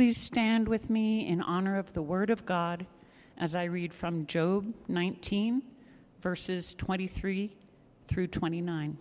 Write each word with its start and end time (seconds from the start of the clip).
please 0.00 0.16
stand 0.16 0.66
with 0.66 0.88
me 0.88 1.28
in 1.28 1.42
honor 1.42 1.76
of 1.76 1.92
the 1.92 2.00
Word 2.00 2.30
of 2.30 2.46
God 2.46 2.86
as 3.36 3.54
I 3.54 3.64
read 3.64 3.92
from 3.92 4.24
Job 4.24 4.72
19, 4.88 5.60
verses 6.22 6.72
23 6.72 7.54
through 8.06 8.28
29. 8.28 8.96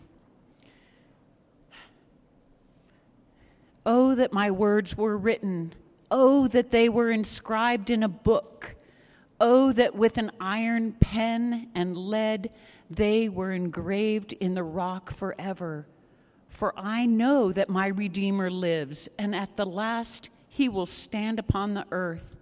Oh, 3.86 4.14
that 4.14 4.34
my 4.34 4.52
words 4.52 4.98
were 4.98 5.16
written. 5.16 5.74
Oh, 6.12 6.50
that 6.50 6.70
they 6.70 6.90
were 6.90 7.12
inscribed 7.12 7.90
in 7.90 8.04
a 8.04 8.10
book. 8.10 8.76
Oh, 9.40 9.72
that 9.72 9.96
with 9.96 10.18
an 10.18 10.32
iron 10.42 10.92
pen 11.00 11.70
and 11.76 11.96
lead 11.96 12.50
they 12.90 13.30
were 13.30 13.54
engraved 13.54 14.34
in 14.34 14.54
the 14.54 14.64
rock 14.64 15.14
forever. 15.14 15.88
For 16.50 16.78
I 16.78 17.06
know 17.06 17.54
that 17.54 17.70
my 17.70 17.88
Redeemer 17.88 18.52
lives, 18.52 19.08
and 19.18 19.34
at 19.34 19.56
the 19.56 19.66
last 19.66 20.30
he 20.60 20.68
will 20.68 20.86
stand 20.86 21.40
upon 21.40 21.74
the 21.74 21.86
earth. 21.90 22.36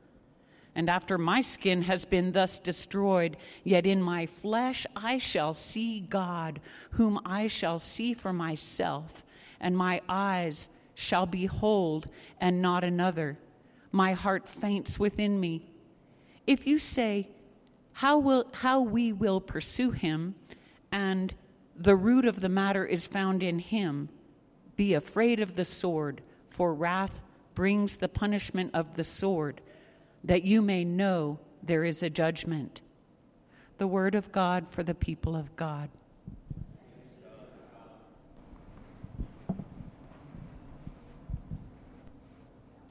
And 0.74 0.90
after 0.90 1.20
my 1.20 1.42
skin 1.42 1.84
has 1.84 2.04
been 2.04 2.32
thus 2.32 2.58
destroyed, 2.58 3.38
yet 3.64 3.86
in 3.86 4.02
my 4.02 4.26
flesh 4.26 4.88
I 4.96 5.20
shall 5.20 5.54
see 5.54 6.00
God, 6.00 6.60
whom 6.94 7.20
I 7.24 7.46
shall 7.46 7.78
see 7.78 8.16
for 8.16 8.34
myself, 8.34 9.24
and 9.60 9.78
my 9.78 10.02
eyes 10.10 10.68
shall 10.96 11.28
behold, 11.28 12.08
and 12.42 12.60
not 12.60 12.84
another. 12.84 13.38
My 13.92 14.14
heart 14.14 14.50
faints 14.50 14.98
within 14.98 15.40
me. 15.40 15.70
If 16.48 16.66
you 16.66 16.80
say, 16.80 17.30
how, 17.94 18.18
will, 18.18 18.48
how 18.52 18.82
we 18.82 19.14
will 19.14 19.40
pursue 19.40 19.92
him, 19.92 20.34
and 20.92 21.36
the 21.76 21.96
root 21.96 22.26
of 22.26 22.42
the 22.42 22.50
matter 22.50 22.84
is 22.84 23.06
found 23.06 23.44
in 23.44 23.60
him, 23.60 24.10
be 24.76 24.96
afraid 24.96 25.40
of 25.40 25.54
the 25.54 25.66
sword, 25.66 26.24
for 26.50 26.74
wrath 26.74 27.22
brings 27.58 27.96
the 27.96 28.08
punishment 28.08 28.70
of 28.76 28.94
the 28.94 29.04
sword, 29.04 29.62
that 30.24 30.44
you 30.44 30.62
may 30.62 30.86
know 30.86 31.40
there 31.64 31.84
is 31.84 32.04
a 32.04 32.10
judgment. 32.10 32.82
The 33.80 33.88
word 33.88 34.14
of 34.14 34.32
God 34.32 34.68
for 34.68 34.84
the 34.84 34.94
people 34.94 35.36
of 35.36 35.56
God. 35.56 35.90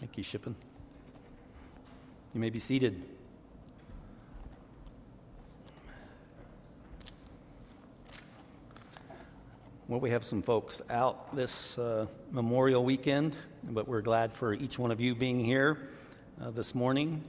Thank 0.01 0.17
you, 0.17 0.25
Shippen. 0.25 0.57
You 2.35 2.41
may 2.41 2.51
be 2.51 2.59
seated. 2.59 3.01
Well, 9.89 10.01
we 10.01 10.11
have 10.11 10.25
some 10.25 10.43
folks 10.43 10.83
out 10.91 11.37
this 11.37 11.79
uh, 11.79 12.07
Memorial 12.33 12.83
weekend, 12.83 13.37
but 13.71 13.87
we're 13.87 14.01
glad 14.01 14.33
for 14.33 14.53
each 14.53 14.81
one 14.81 14.91
of 14.91 15.01
you 15.01 15.15
being 15.15 15.39
here 15.39 15.79
uh, 16.43 16.51
this 16.51 16.75
morning. 16.75 17.23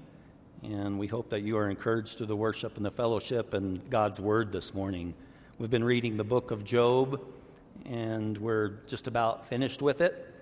And 0.63 0.97
we 0.97 1.05
hope 1.05 1.30
that 1.30 1.41
you 1.41 1.59
are 1.59 1.69
encouraged 1.69 2.17
through 2.17 2.25
the 2.25 2.35
worship 2.35 2.75
and 2.75 2.83
the 2.83 2.89
fellowship 2.89 3.53
and 3.53 3.88
God's 3.91 4.19
Word 4.19 4.52
this 4.52 4.73
morning. 4.73 5.13
We've 5.59 5.69
been 5.69 5.83
reading 5.83 6.17
the 6.17 6.23
book 6.23 6.50
of 6.50 6.63
Job, 6.63 7.22
and 7.85 8.35
we're 8.39 8.69
just 8.88 9.05
about 9.05 9.45
finished 9.45 9.83
with 9.83 10.02
it. 10.02 10.33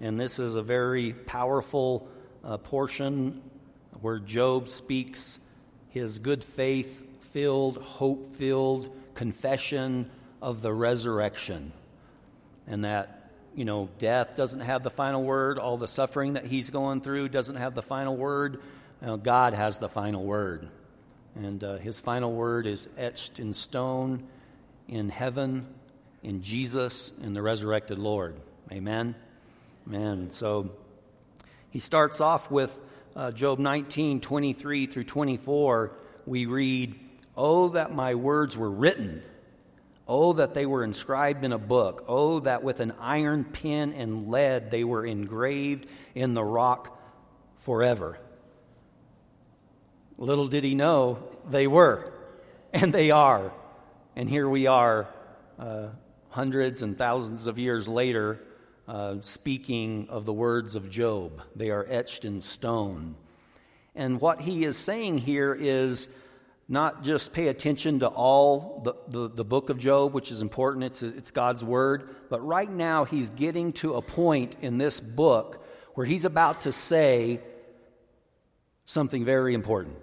And 0.00 0.18
this 0.18 0.38
is 0.38 0.54
a 0.54 0.62
very 0.62 1.12
powerful 1.12 2.08
uh, 2.44 2.56
portion 2.56 3.42
where 4.00 4.18
Job 4.18 4.70
speaks 4.70 5.38
his 5.90 6.18
good 6.18 6.44
faith 6.44 7.04
filled, 7.20 7.76
hope 7.76 8.36
filled 8.36 8.88
confession 9.14 10.10
of 10.40 10.62
the 10.62 10.72
resurrection. 10.72 11.72
And 12.66 12.84
that, 12.84 13.30
you 13.54 13.64
know, 13.64 13.88
death 13.98 14.36
doesn't 14.36 14.60
have 14.60 14.82
the 14.82 14.90
final 14.90 15.22
word. 15.22 15.58
All 15.58 15.76
the 15.76 15.88
suffering 15.88 16.34
that 16.34 16.44
he's 16.44 16.70
going 16.70 17.00
through 17.00 17.30
doesn't 17.30 17.56
have 17.56 17.74
the 17.74 17.82
final 17.82 18.16
word. 18.16 18.60
You 19.00 19.06
know, 19.06 19.16
God 19.16 19.54
has 19.54 19.78
the 19.78 19.88
final 19.88 20.24
word. 20.24 20.68
And 21.34 21.62
uh, 21.62 21.76
his 21.76 22.00
final 22.00 22.32
word 22.32 22.66
is 22.66 22.88
etched 22.96 23.38
in 23.38 23.54
stone 23.54 24.26
in 24.88 25.10
heaven, 25.10 25.66
in 26.22 26.42
Jesus, 26.42 27.12
in 27.22 27.34
the 27.34 27.42
resurrected 27.42 27.98
Lord. 27.98 28.34
Amen. 28.72 29.14
Amen. 29.86 30.30
So 30.30 30.70
he 31.70 31.78
starts 31.78 32.20
off 32.20 32.50
with 32.50 32.80
uh, 33.14 33.30
Job 33.30 33.58
19, 33.58 34.20
23 34.20 34.86
through 34.86 35.04
24. 35.04 35.92
We 36.26 36.46
read, 36.46 36.98
Oh, 37.36 37.68
that 37.68 37.94
my 37.94 38.14
words 38.14 38.56
were 38.56 38.70
written 38.70 39.22
Oh, 40.08 40.32
that 40.32 40.54
they 40.54 40.64
were 40.64 40.82
inscribed 40.82 41.44
in 41.44 41.52
a 41.52 41.58
book. 41.58 42.04
Oh, 42.08 42.40
that 42.40 42.62
with 42.62 42.80
an 42.80 42.94
iron 42.98 43.44
pen 43.44 43.92
and 43.92 44.28
lead 44.28 44.70
they 44.70 44.82
were 44.82 45.04
engraved 45.04 45.86
in 46.14 46.32
the 46.32 46.44
rock 46.44 46.98
forever. 47.58 48.18
Little 50.16 50.48
did 50.48 50.64
he 50.64 50.74
know 50.74 51.18
they 51.48 51.66
were, 51.66 52.12
and 52.72 52.92
they 52.92 53.10
are. 53.10 53.52
And 54.16 54.28
here 54.28 54.48
we 54.48 54.66
are, 54.66 55.06
uh, 55.58 55.88
hundreds 56.30 56.82
and 56.82 56.96
thousands 56.96 57.46
of 57.46 57.58
years 57.58 57.86
later, 57.86 58.40
uh, 58.88 59.16
speaking 59.20 60.08
of 60.08 60.24
the 60.24 60.32
words 60.32 60.74
of 60.74 60.88
Job. 60.88 61.42
They 61.54 61.70
are 61.70 61.86
etched 61.88 62.24
in 62.24 62.40
stone. 62.40 63.14
And 63.94 64.20
what 64.20 64.40
he 64.40 64.64
is 64.64 64.76
saying 64.76 65.18
here 65.18 65.54
is 65.54 66.14
not 66.68 67.02
just 67.02 67.32
pay 67.32 67.48
attention 67.48 68.00
to 68.00 68.08
all 68.08 68.82
the, 68.84 68.94
the, 69.08 69.34
the, 69.36 69.44
book 69.44 69.70
of 69.70 69.78
Job, 69.78 70.12
which 70.12 70.30
is 70.30 70.42
important, 70.42 70.84
it's, 70.84 71.02
it's 71.02 71.30
God's 71.30 71.64
word, 71.64 72.14
but 72.28 72.46
right 72.46 72.70
now 72.70 73.04
he's 73.04 73.30
getting 73.30 73.72
to 73.74 73.94
a 73.94 74.02
point 74.02 74.54
in 74.60 74.76
this 74.76 75.00
book 75.00 75.64
where 75.94 76.04
he's 76.04 76.26
about 76.26 76.62
to 76.62 76.72
say 76.72 77.40
something 78.84 79.24
very 79.24 79.54
important. 79.54 79.96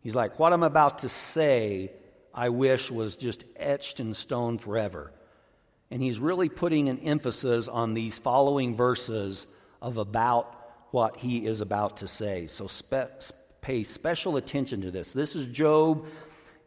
He's 0.00 0.14
like, 0.14 0.38
What 0.38 0.52
I'm 0.52 0.62
about 0.62 1.00
to 1.00 1.08
say, 1.08 1.92
I 2.32 2.48
wish 2.48 2.90
was 2.90 3.16
just 3.16 3.44
etched 3.56 4.00
in 4.00 4.14
stone 4.14 4.58
forever. 4.58 5.12
And 5.90 6.02
he's 6.02 6.18
really 6.18 6.48
putting 6.48 6.88
an 6.88 6.98
emphasis 7.00 7.68
on 7.68 7.92
these 7.92 8.18
following 8.18 8.74
verses 8.74 9.46
of 9.80 9.98
about 9.98 10.52
what 10.90 11.18
he 11.18 11.44
is 11.46 11.60
about 11.60 11.98
to 11.98 12.08
say. 12.08 12.46
So, 12.46 12.66
spe- 12.66 13.32
pay 13.64 13.82
special 13.82 14.36
attention 14.36 14.82
to 14.82 14.90
this. 14.90 15.14
This 15.14 15.34
is 15.34 15.46
Job 15.46 16.04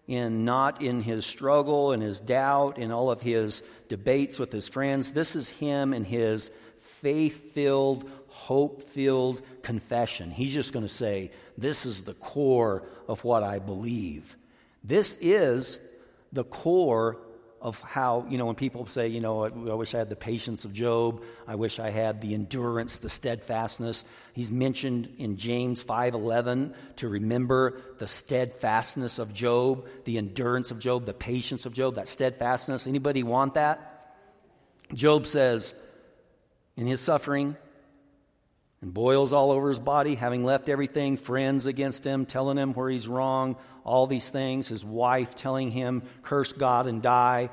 in 0.07 0.45
not 0.45 0.81
in 0.81 1.01
his 1.01 1.27
struggle 1.27 1.91
and 1.91 2.01
his 2.01 2.19
doubt 2.19 2.79
in 2.79 2.91
all 2.91 3.11
of 3.11 3.21
his 3.21 3.61
debates 3.87 4.39
with 4.39 4.51
his 4.51 4.67
friends. 4.67 5.11
This 5.11 5.35
is 5.35 5.47
him 5.47 5.93
in 5.93 6.03
his 6.03 6.49
faith 6.79 7.53
filled, 7.53 8.09
hope 8.29 8.81
filled 8.81 9.43
confession. 9.61 10.31
He's 10.31 10.51
just 10.51 10.73
going 10.73 10.85
to 10.85 10.91
say, 10.91 11.29
This 11.55 11.85
is 11.85 12.01
the 12.01 12.15
core 12.15 12.81
of 13.07 13.23
what 13.23 13.43
I 13.43 13.59
believe. 13.59 14.35
This 14.83 15.19
is 15.21 15.87
the 16.33 16.45
core 16.45 17.19
of 17.61 17.79
how, 17.81 18.25
you 18.29 18.37
know, 18.37 18.45
when 18.45 18.55
people 18.55 18.85
say, 18.85 19.07
you 19.07 19.19
know, 19.19 19.45
I 19.45 19.49
wish 19.49 19.95
I 19.95 19.97
had 19.97 20.09
the 20.09 20.15
patience 20.15 20.63
of 20.63 20.73
Job, 20.73 21.23
I 21.47 21.55
wish 21.55 21.79
I 21.79 21.89
had 21.89 22.21
the 22.21 22.33
endurance, 22.33 22.99
the 22.99 23.09
steadfastness. 23.09 24.05
He's 24.33 24.51
mentioned 24.51 25.09
in 25.17 25.37
James 25.37 25.83
5:11 25.83 26.75
to 26.97 27.07
remember 27.07 27.81
the 27.97 28.07
steadfastness 28.07 29.17
of 29.19 29.33
Job, 29.33 29.87
the 30.05 30.17
endurance 30.17 30.71
of 30.71 30.79
Job, 30.79 31.05
the 31.05 31.13
patience 31.13 31.65
of 31.65 31.73
Job, 31.73 31.95
that 31.95 32.07
steadfastness. 32.07 32.85
Anybody 32.85 33.23
want 33.23 33.55
that? 33.55 34.15
Job 34.93 35.25
says 35.25 35.79
in 36.75 36.85
his 36.85 37.01
suffering, 37.01 37.57
and 38.81 38.93
boils 38.93 39.33
all 39.33 39.49
over 39.49 39.69
his 39.69 39.79
body, 39.79 40.13
having 40.13 40.45
left 40.45 40.69
everything, 40.69 41.17
friends 41.17 41.65
against 41.65 42.05
him, 42.05 42.27
telling 42.27 42.57
him 42.57 42.73
where 42.73 42.89
he's 42.89 43.07
wrong, 43.07 43.55
all 43.87 44.05
these 44.05 44.29
things, 44.29 44.67
his 44.67 44.85
wife 44.85 45.35
telling 45.35 45.71
him, 45.71 46.03
curse 46.21 46.53
God 46.53 46.85
and 46.85 47.01
die. 47.01 47.49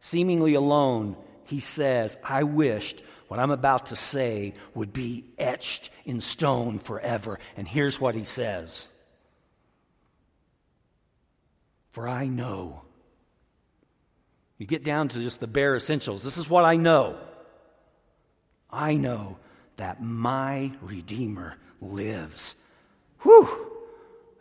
Seemingly 0.00 0.54
alone, 0.54 1.16
he 1.44 1.60
says, 1.60 2.16
I 2.24 2.42
wished 2.42 3.00
what 3.28 3.40
I'm 3.40 3.50
about 3.50 3.86
to 3.86 3.96
say 3.96 4.54
would 4.74 4.92
be 4.92 5.24
etched 5.38 5.90
in 6.04 6.20
stone 6.20 6.78
forever. 6.78 7.38
And 7.56 7.66
here's 7.66 8.00
what 8.00 8.14
he 8.14 8.24
says 8.24 8.88
For 11.92 12.06
I 12.06 12.26
know. 12.26 12.82
You 14.58 14.66
get 14.66 14.84
down 14.84 15.08
to 15.08 15.18
just 15.18 15.40
the 15.40 15.46
bare 15.46 15.74
essentials. 15.74 16.22
This 16.22 16.36
is 16.36 16.50
what 16.50 16.64
I 16.64 16.76
know. 16.76 17.16
I 18.70 18.94
know 18.94 19.38
that 19.76 20.02
my 20.02 20.72
Redeemer 20.82 21.56
lives. 21.80 22.54
Whew! 23.22 23.71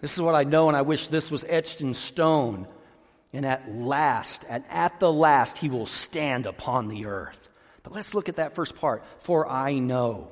This 0.01 0.15
is 0.15 0.21
what 0.21 0.36
I 0.36 0.44
know, 0.44 0.68
and 0.68 0.75
I 0.75 0.81
wish 0.81 1.07
this 1.07 1.30
was 1.31 1.45
etched 1.48 1.81
in 1.81 1.94
stone. 1.94 2.68
And 3.33 3.45
at 3.45 3.74
last, 3.74 4.44
and 4.50 4.65
at 4.69 5.00
the 5.00 5.12
last, 5.12 5.59
he 5.59 5.69
will 5.69 5.86
stand 5.86 6.48
upon 6.48 6.89
the 6.89 7.06
earth. 7.06 7.50
But 7.83 7.94
let's 7.94 8.13
look 8.13 8.27
at 8.27 8.36
that 8.36 8.56
first 8.56 8.75
part. 8.75 9.06
For 9.19 9.48
I 9.48 9.80
know. 9.80 10.30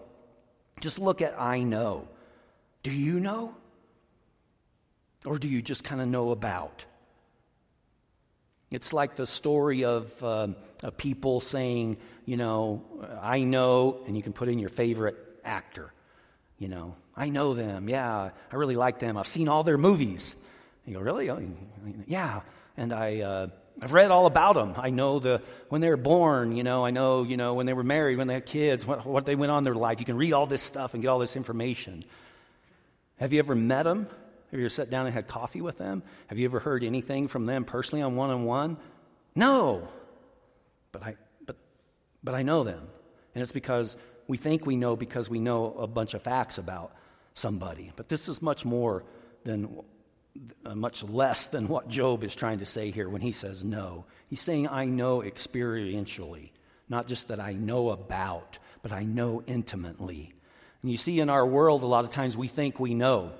Just 0.81 0.99
look 0.99 1.21
at 1.21 1.39
I 1.39 1.63
know. 1.63 2.07
Do 2.83 2.91
you 2.91 3.19
know? 3.19 3.55
Or 5.25 5.37
do 5.37 5.47
you 5.47 5.61
just 5.61 5.83
kind 5.83 6.01
of 6.01 6.07
know 6.07 6.31
about? 6.31 6.85
It's 8.71 8.91
like 8.93 9.15
the 9.15 9.27
story 9.27 9.83
of, 9.83 10.23
um, 10.23 10.55
of 10.83 10.97
people 10.97 11.41
saying, 11.41 11.97
you 12.25 12.37
know, 12.37 12.83
I 13.21 13.43
know, 13.43 14.01
and 14.07 14.15
you 14.15 14.23
can 14.23 14.33
put 14.33 14.47
in 14.47 14.59
your 14.59 14.69
favorite 14.69 15.17
actor. 15.43 15.91
You 16.59 16.67
know, 16.67 16.95
I 17.15 17.29
know 17.29 17.53
them. 17.53 17.89
Yeah, 17.89 18.29
I 18.51 18.55
really 18.55 18.75
like 18.75 18.99
them. 18.99 19.17
I've 19.17 19.27
seen 19.27 19.47
all 19.47 19.63
their 19.63 19.77
movies. 19.77 20.35
You 20.85 20.95
go, 20.95 20.99
really? 20.99 21.29
Oh, 21.29 21.41
yeah. 22.05 22.41
And 22.75 22.91
I, 22.91 23.21
uh, 23.21 23.47
I've 23.81 23.93
read 23.93 24.11
all 24.11 24.25
about 24.25 24.55
them. 24.55 24.73
I 24.77 24.89
know 24.89 25.19
the 25.19 25.41
when 25.69 25.81
they 25.81 25.89
were 25.89 25.97
born. 25.97 26.55
You 26.55 26.63
know, 26.63 26.85
I 26.85 26.91
know 26.91 27.23
you 27.23 27.37
know 27.37 27.53
when 27.53 27.65
they 27.65 27.73
were 27.73 27.83
married, 27.83 28.17
when 28.17 28.27
they 28.27 28.33
had 28.33 28.45
kids, 28.45 28.85
what, 28.85 29.05
what 29.05 29.25
they 29.25 29.35
went 29.35 29.51
on 29.51 29.59
in 29.59 29.63
their 29.63 29.73
life. 29.73 29.99
You 29.99 30.05
can 30.05 30.17
read 30.17 30.33
all 30.33 30.47
this 30.47 30.61
stuff 30.61 30.93
and 30.93 31.01
get 31.01 31.09
all 31.09 31.19
this 31.19 31.35
information. 31.35 32.03
Have 33.17 33.33
you 33.33 33.39
ever 33.39 33.55
met 33.55 33.83
them? 33.83 34.07
Have 34.51 34.59
you 34.59 34.65
ever 34.65 34.69
sat 34.69 34.89
down 34.89 35.05
and 35.05 35.13
had 35.13 35.27
coffee 35.27 35.61
with 35.61 35.77
them? 35.77 36.03
Have 36.27 36.39
you 36.39 36.45
ever 36.45 36.59
heard 36.59 36.83
anything 36.83 37.27
from 37.27 37.45
them 37.45 37.65
personally 37.65 38.01
on 38.01 38.15
one 38.15 38.31
on 38.31 38.45
one? 38.45 38.77
No. 39.35 39.87
But 40.91 41.03
I, 41.03 41.15
but, 41.45 41.55
but 42.23 42.33
I 42.33 42.41
know 42.41 42.63
them. 42.63 42.87
And 43.35 43.41
it's 43.41 43.51
because 43.51 43.95
we 44.29 44.37
think 44.37 44.63
we 44.63 44.75
know 44.75 44.95
because 44.95 45.27
we 45.27 45.39
know 45.39 45.73
a 45.73 45.87
bunch 45.87 46.13
of 46.13 46.21
facts 46.21 46.59
about 46.59 46.93
somebody. 47.33 47.91
But 47.95 48.09
this 48.09 48.29
is 48.29 48.43
much 48.43 48.63
more 48.63 49.03
than, 49.43 49.81
uh, 50.63 50.75
much 50.75 51.03
less 51.03 51.47
than 51.47 51.67
what 51.67 51.87
Job 51.87 52.23
is 52.23 52.35
trying 52.35 52.59
to 52.59 52.65
say 52.67 52.91
here 52.91 53.09
when 53.09 53.21
he 53.21 53.31
says 53.31 53.65
know. 53.65 54.05
He's 54.27 54.39
saying, 54.39 54.67
I 54.67 54.85
know 54.85 55.21
experientially, 55.21 56.51
not 56.87 57.07
just 57.07 57.29
that 57.29 57.39
I 57.39 57.53
know 57.53 57.89
about, 57.89 58.59
but 58.83 58.91
I 58.91 59.01
know 59.01 59.41
intimately. 59.47 60.31
And 60.83 60.91
you 60.91 60.97
see, 60.97 61.19
in 61.19 61.31
our 61.31 61.45
world, 61.45 61.81
a 61.81 61.87
lot 61.87 62.05
of 62.05 62.11
times 62.11 62.37
we 62.37 62.47
think 62.47 62.79
we 62.79 62.93
know. 62.93 63.31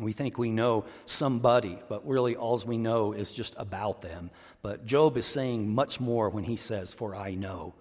We 0.00 0.12
think 0.12 0.38
we 0.38 0.48
know 0.48 0.86
somebody, 1.04 1.78
but 1.90 2.08
really 2.08 2.36
all 2.36 2.58
we 2.66 2.78
know 2.78 3.12
is 3.12 3.32
just 3.32 3.54
about 3.58 4.00
them. 4.00 4.30
But 4.62 4.86
Job 4.86 5.18
is 5.18 5.26
saying 5.26 5.74
much 5.74 6.00
more 6.00 6.30
when 6.30 6.44
he 6.44 6.56
says, 6.56 6.94
For 6.94 7.14
I 7.14 7.34
know. 7.34 7.74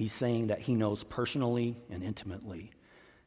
He's 0.00 0.14
saying 0.14 0.46
that 0.46 0.60
he 0.60 0.76
knows 0.76 1.04
personally 1.04 1.76
and 1.90 2.02
intimately. 2.02 2.70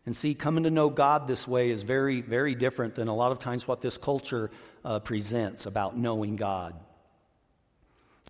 And 0.07 0.15
see, 0.15 0.33
coming 0.33 0.63
to 0.63 0.71
know 0.71 0.89
God 0.89 1.27
this 1.27 1.47
way 1.47 1.69
is 1.69 1.83
very, 1.83 2.21
very 2.21 2.55
different 2.55 2.95
than 2.95 3.09
a 3.09 3.15
lot 3.15 3.31
of 3.31 3.37
times 3.37 3.67
what 3.67 3.79
this 3.79 3.95
culture 3.95 4.49
uh, 4.83 4.97
presents 4.97 5.67
about 5.67 5.95
knowing 5.95 6.35
God. 6.35 6.73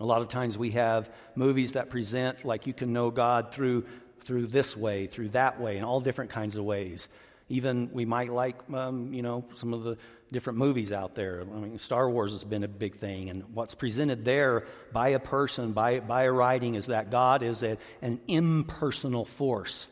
A 0.02 0.06
lot 0.06 0.22
of 0.22 0.28
times 0.28 0.58
we 0.58 0.72
have 0.72 1.10
movies 1.36 1.72
that 1.72 1.90
present 1.90 2.44
like 2.44 2.68
you 2.68 2.74
can 2.74 2.92
know 2.92 3.12
God 3.12 3.54
through, 3.54 3.86
through 4.20 4.48
this 4.48 4.76
way, 4.76 5.08
through 5.08 5.30
that 5.30 5.62
way, 5.62 5.78
in 5.78 5.86
all 5.86 6.02
different 6.02 6.30
kinds 6.30 6.58
of 6.58 6.66
ways. 6.66 7.08
Even 7.48 7.92
we 7.94 8.04
might 8.04 8.30
like, 8.30 8.58
um, 8.74 9.14
you 9.14 9.22
know, 9.22 9.46
some 9.52 9.74
of 9.74 9.84
the 9.84 9.98
different 10.34 10.60
movies 10.60 10.92
out 10.92 11.16
there. 11.16 11.42
I 11.42 11.46
mean, 11.46 11.78
Star 11.78 12.10
Wars 12.10 12.34
has 12.34 12.44
been 12.44 12.64
a 12.64 12.68
big 12.68 12.96
thing, 12.96 13.30
and 13.30 13.44
what's 13.54 13.76
presented 13.76 14.26
there 14.26 14.66
by 14.92 15.10
a 15.10 15.20
person, 15.20 15.72
by, 15.72 16.02
by 16.02 16.24
a 16.24 16.32
writing, 16.32 16.76
is 16.76 16.88
that 16.88 17.10
God 17.10 17.42
is 17.42 17.64
a, 17.64 17.78
an 18.02 18.20
impersonal 18.28 19.24
force. 19.24 19.88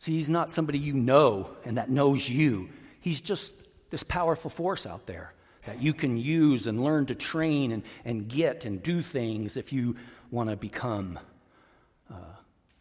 See, 0.00 0.12
He's 0.12 0.28
not 0.28 0.52
somebody 0.52 0.78
you 0.78 0.92
know 0.92 1.48
and 1.64 1.78
that 1.78 1.88
knows 1.88 2.28
you. 2.28 2.68
He's 3.00 3.22
just 3.22 3.54
this 3.90 4.02
powerful 4.02 4.50
force 4.50 4.86
out 4.86 5.06
there 5.06 5.32
that 5.64 5.80
you 5.80 5.94
can 5.94 6.18
use 6.18 6.66
and 6.66 6.84
learn 6.84 7.06
to 7.06 7.14
train 7.14 7.72
and, 7.72 7.82
and 8.04 8.28
get 8.28 8.66
and 8.66 8.82
do 8.82 9.00
things 9.00 9.56
if 9.56 9.72
you 9.72 9.96
want 10.30 10.50
to 10.50 10.56
become 10.56 11.18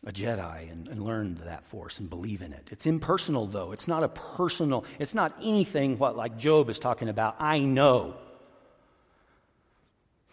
a 0.06 0.12
Jedi 0.12 0.70
and, 0.72 0.88
and 0.88 1.04
learn 1.04 1.36
that 1.46 1.66
force 1.66 2.00
and 2.00 2.10
believe 2.10 2.42
in 2.42 2.52
it. 2.52 2.68
It's 2.72 2.86
impersonal, 2.86 3.48
though. 3.48 3.72
It's 3.72 3.88
not 3.88 4.04
a 4.04 4.10
personal, 4.10 4.84
it's 5.00 5.14
not 5.14 5.38
anything 5.42 5.98
what 5.98 6.18
like 6.18 6.38
Job 6.38 6.70
is 6.70 6.80
talking 6.80 7.10
about. 7.10 7.38
I 7.40 7.60
know. 7.60 8.16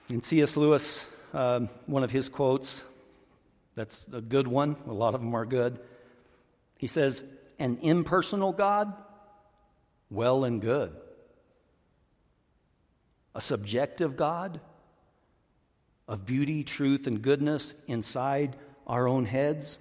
In 0.08 0.22
C.S. 0.22 0.56
Lewis, 0.56 1.08
um, 1.32 1.68
one 1.86 2.02
of 2.02 2.10
his 2.10 2.28
quotes, 2.28 2.82
that's 3.76 4.04
a 4.12 4.20
good 4.20 4.48
one, 4.48 4.76
a 4.88 4.92
lot 4.92 5.14
of 5.14 5.20
them 5.20 5.34
are 5.34 5.46
good. 5.46 5.78
He 6.78 6.88
says, 6.88 7.24
An 7.60 7.78
impersonal 7.82 8.52
God, 8.52 8.92
well 10.10 10.44
and 10.44 10.60
good. 10.60 10.92
A 13.36 13.40
subjective 13.40 14.16
God 14.16 14.60
of 16.08 16.26
beauty, 16.26 16.64
truth, 16.64 17.06
and 17.06 17.22
goodness 17.22 17.72
inside 17.86 18.56
our 18.86 19.08
own 19.08 19.24
heads? 19.24 19.78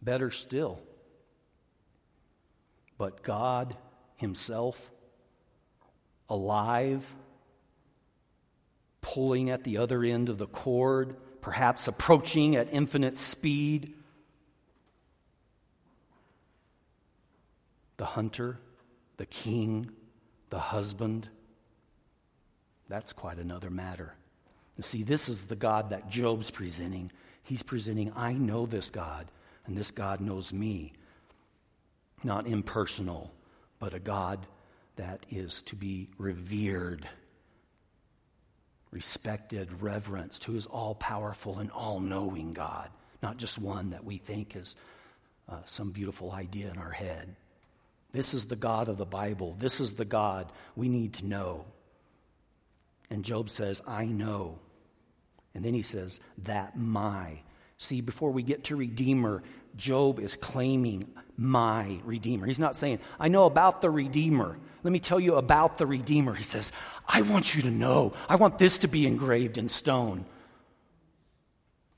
Better 0.00 0.30
still. 0.30 0.80
But 2.98 3.22
God 3.22 3.76
Himself, 4.16 4.90
alive, 6.28 7.14
pulling 9.00 9.50
at 9.50 9.64
the 9.64 9.78
other 9.78 10.02
end 10.02 10.28
of 10.28 10.38
the 10.38 10.46
cord, 10.46 11.16
perhaps 11.40 11.88
approaching 11.88 12.56
at 12.56 12.68
infinite 12.72 13.18
speed. 13.18 13.94
The 17.96 18.04
hunter, 18.04 18.58
the 19.16 19.26
king, 19.26 19.90
the 20.50 20.58
husband. 20.58 21.28
That's 22.88 23.12
quite 23.12 23.38
another 23.38 23.70
matter. 23.70 24.14
You 24.76 24.82
see, 24.82 25.02
this 25.02 25.28
is 25.28 25.42
the 25.42 25.56
God 25.56 25.90
that 25.90 26.08
Job's 26.08 26.50
presenting. 26.50 27.12
He's 27.42 27.62
presenting, 27.62 28.12
I 28.14 28.34
know 28.34 28.66
this 28.66 28.90
God, 28.90 29.26
and 29.66 29.76
this 29.76 29.90
God 29.90 30.20
knows 30.20 30.52
me. 30.52 30.92
Not 32.24 32.46
impersonal, 32.46 33.32
but 33.78 33.94
a 33.94 33.98
God 33.98 34.46
that 34.96 35.26
is 35.30 35.62
to 35.62 35.76
be 35.76 36.08
revered, 36.18 37.08
respected, 38.90 39.82
reverenced, 39.82 40.44
who 40.44 40.54
is 40.54 40.66
all 40.66 40.94
powerful 40.94 41.58
and 41.58 41.70
all 41.70 41.98
knowing 41.98 42.52
God, 42.52 42.90
not 43.22 43.38
just 43.38 43.58
one 43.58 43.90
that 43.90 44.04
we 44.04 44.18
think 44.18 44.54
is 44.54 44.76
uh, 45.48 45.56
some 45.64 45.90
beautiful 45.90 46.30
idea 46.30 46.70
in 46.70 46.78
our 46.78 46.90
head. 46.90 47.34
This 48.12 48.34
is 48.34 48.46
the 48.46 48.56
God 48.56 48.88
of 48.88 48.98
the 48.98 49.06
Bible. 49.06 49.56
This 49.58 49.80
is 49.80 49.94
the 49.94 50.04
God 50.04 50.52
we 50.76 50.88
need 50.88 51.14
to 51.14 51.26
know. 51.26 51.64
And 53.10 53.24
Job 53.24 53.50
says, 53.50 53.82
I 53.86 54.04
know. 54.04 54.58
And 55.54 55.64
then 55.64 55.74
he 55.74 55.82
says, 55.82 56.20
that 56.38 56.78
my. 56.78 57.40
See, 57.78 58.00
before 58.00 58.30
we 58.30 58.42
get 58.42 58.64
to 58.64 58.76
Redeemer, 58.76 59.42
Job 59.76 60.20
is 60.20 60.36
claiming 60.36 61.08
my 61.36 61.98
Redeemer. 62.04 62.46
He's 62.46 62.58
not 62.58 62.76
saying, 62.76 63.00
I 63.18 63.28
know 63.28 63.44
about 63.46 63.80
the 63.80 63.90
Redeemer. 63.90 64.58
Let 64.82 64.92
me 64.92 65.00
tell 65.00 65.20
you 65.20 65.36
about 65.36 65.78
the 65.78 65.86
Redeemer. 65.86 66.34
He 66.34 66.44
says, 66.44 66.72
I 67.08 67.22
want 67.22 67.54
you 67.54 67.62
to 67.62 67.70
know. 67.70 68.14
I 68.28 68.36
want 68.36 68.58
this 68.58 68.78
to 68.78 68.88
be 68.88 69.06
engraved 69.06 69.58
in 69.58 69.68
stone. 69.68 70.24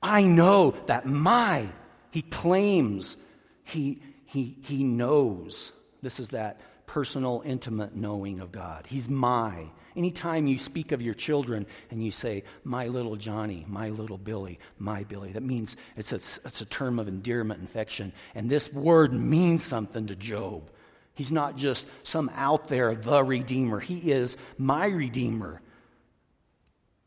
I 0.01 0.23
know 0.23 0.75
that 0.85 1.05
my, 1.05 1.67
he 2.11 2.21
claims, 2.21 3.17
he, 3.63 4.01
he, 4.25 4.57
he 4.61 4.83
knows. 4.83 5.71
This 6.01 6.19
is 6.19 6.29
that 6.29 6.61
personal, 6.85 7.41
intimate 7.45 7.95
knowing 7.95 8.39
of 8.39 8.51
God. 8.51 8.85
He's 8.87 9.09
my. 9.09 9.71
Anytime 9.95 10.47
you 10.47 10.57
speak 10.57 10.91
of 10.91 11.01
your 11.01 11.13
children 11.13 11.65
and 11.89 12.03
you 12.03 12.11
say, 12.11 12.43
my 12.63 12.87
little 12.87 13.15
Johnny, 13.15 13.65
my 13.67 13.89
little 13.89 14.17
Billy, 14.17 14.59
my 14.77 15.03
Billy, 15.03 15.31
that 15.31 15.43
means 15.43 15.77
it's 15.95 16.11
a, 16.11 16.15
it's 16.15 16.61
a 16.61 16.65
term 16.65 16.99
of 16.99 17.07
endearment 17.07 17.63
affection. 17.63 18.11
And 18.33 18.49
this 18.49 18.71
word 18.73 19.13
means 19.13 19.63
something 19.63 20.07
to 20.07 20.15
Job. 20.15 20.69
He's 21.13 21.31
not 21.31 21.55
just 21.55 21.89
some 22.05 22.29
out 22.35 22.67
there, 22.67 22.93
the 22.93 23.23
Redeemer. 23.23 23.79
He 23.79 24.11
is 24.11 24.37
my 24.57 24.87
Redeemer. 24.87 25.61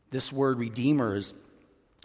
This 0.09 0.33
word 0.33 0.57
Redeemer 0.57 1.15
is 1.15 1.33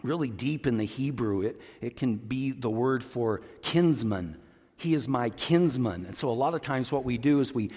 really 0.02 0.28
deep 0.28 0.66
in 0.66 0.76
the 0.76 0.84
Hebrew. 0.84 1.40
It, 1.40 1.60
it 1.80 1.96
can 1.96 2.16
be 2.16 2.52
the 2.52 2.68
word 2.68 3.02
for 3.02 3.40
kinsman. 3.62 4.36
He 4.76 4.92
is 4.92 5.08
my 5.08 5.30
kinsman. 5.30 6.04
And 6.04 6.16
so, 6.16 6.28
a 6.28 6.32
lot 6.32 6.52
of 6.52 6.60
times, 6.60 6.92
what 6.92 7.04
we 7.04 7.16
do 7.16 7.40
is 7.40 7.54
we 7.54 7.70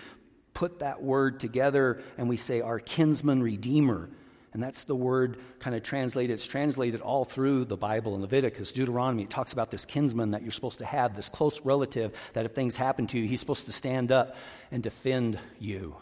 put 0.58 0.80
that 0.80 1.04
word 1.04 1.40
together 1.40 2.02
and 2.18 2.28
we 2.28 2.36
say 2.36 2.62
our 2.62 2.80
kinsman 2.80 3.44
redeemer. 3.44 4.10
And 4.54 4.64
that's 4.64 4.86
the 4.86 4.96
word 4.96 5.38
kind 5.60 5.76
of 5.76 5.84
translated. 5.84 6.34
It's 6.34 6.48
translated 6.48 7.00
all 7.02 7.26
through 7.26 7.66
the 7.66 7.78
Bible 7.78 8.16
in 8.16 8.22
Leviticus, 8.22 8.72
Deuteronomy. 8.72 9.22
It 9.22 9.30
talks 9.30 9.54
about 9.54 9.70
this 9.70 9.86
kinsman 9.86 10.32
that 10.32 10.42
you're 10.42 10.50
supposed 10.50 10.80
to 10.80 10.86
have, 10.86 11.16
this 11.16 11.30
close 11.30 11.62
relative 11.64 12.12
that 12.34 12.46
if 12.46 12.54
things 12.54 12.76
happen 12.76 13.06
to 13.06 13.20
you, 13.20 13.28
he's 13.28 13.40
supposed 13.40 13.68
to 13.68 13.72
stand 13.72 14.12
up 14.12 14.36
and 14.72 14.82
defend 14.82 15.38
you. 15.60 15.96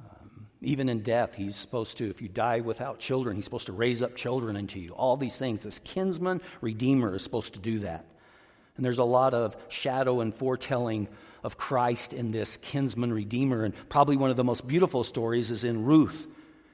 Um, 0.00 0.48
even 0.60 0.88
in 0.88 1.04
death, 1.04 1.36
he's 1.36 1.54
supposed 1.54 1.98
to, 1.98 2.10
if 2.10 2.20
you 2.20 2.28
die 2.28 2.58
without 2.58 2.98
children, 2.98 3.36
he's 3.36 3.44
supposed 3.44 3.66
to 3.66 3.72
raise 3.72 4.02
up 4.02 4.16
children 4.16 4.56
into 4.56 4.80
you. 4.80 4.90
All 4.94 5.16
these 5.16 5.38
things. 5.38 5.62
This 5.62 5.78
kinsman 5.78 6.40
redeemer 6.60 7.14
is 7.14 7.22
supposed 7.22 7.54
to 7.54 7.60
do 7.60 7.78
that. 7.80 8.04
And 8.74 8.84
there's 8.84 8.98
a 8.98 9.04
lot 9.04 9.32
of 9.32 9.56
shadow 9.68 10.22
and 10.22 10.34
foretelling 10.34 11.06
of 11.42 11.56
Christ 11.56 12.12
in 12.12 12.30
this 12.30 12.56
kinsman 12.56 13.12
redeemer. 13.12 13.64
And 13.64 13.74
probably 13.88 14.16
one 14.16 14.30
of 14.30 14.36
the 14.36 14.44
most 14.44 14.66
beautiful 14.66 15.04
stories 15.04 15.50
is 15.50 15.64
in 15.64 15.84
Ruth. 15.84 16.26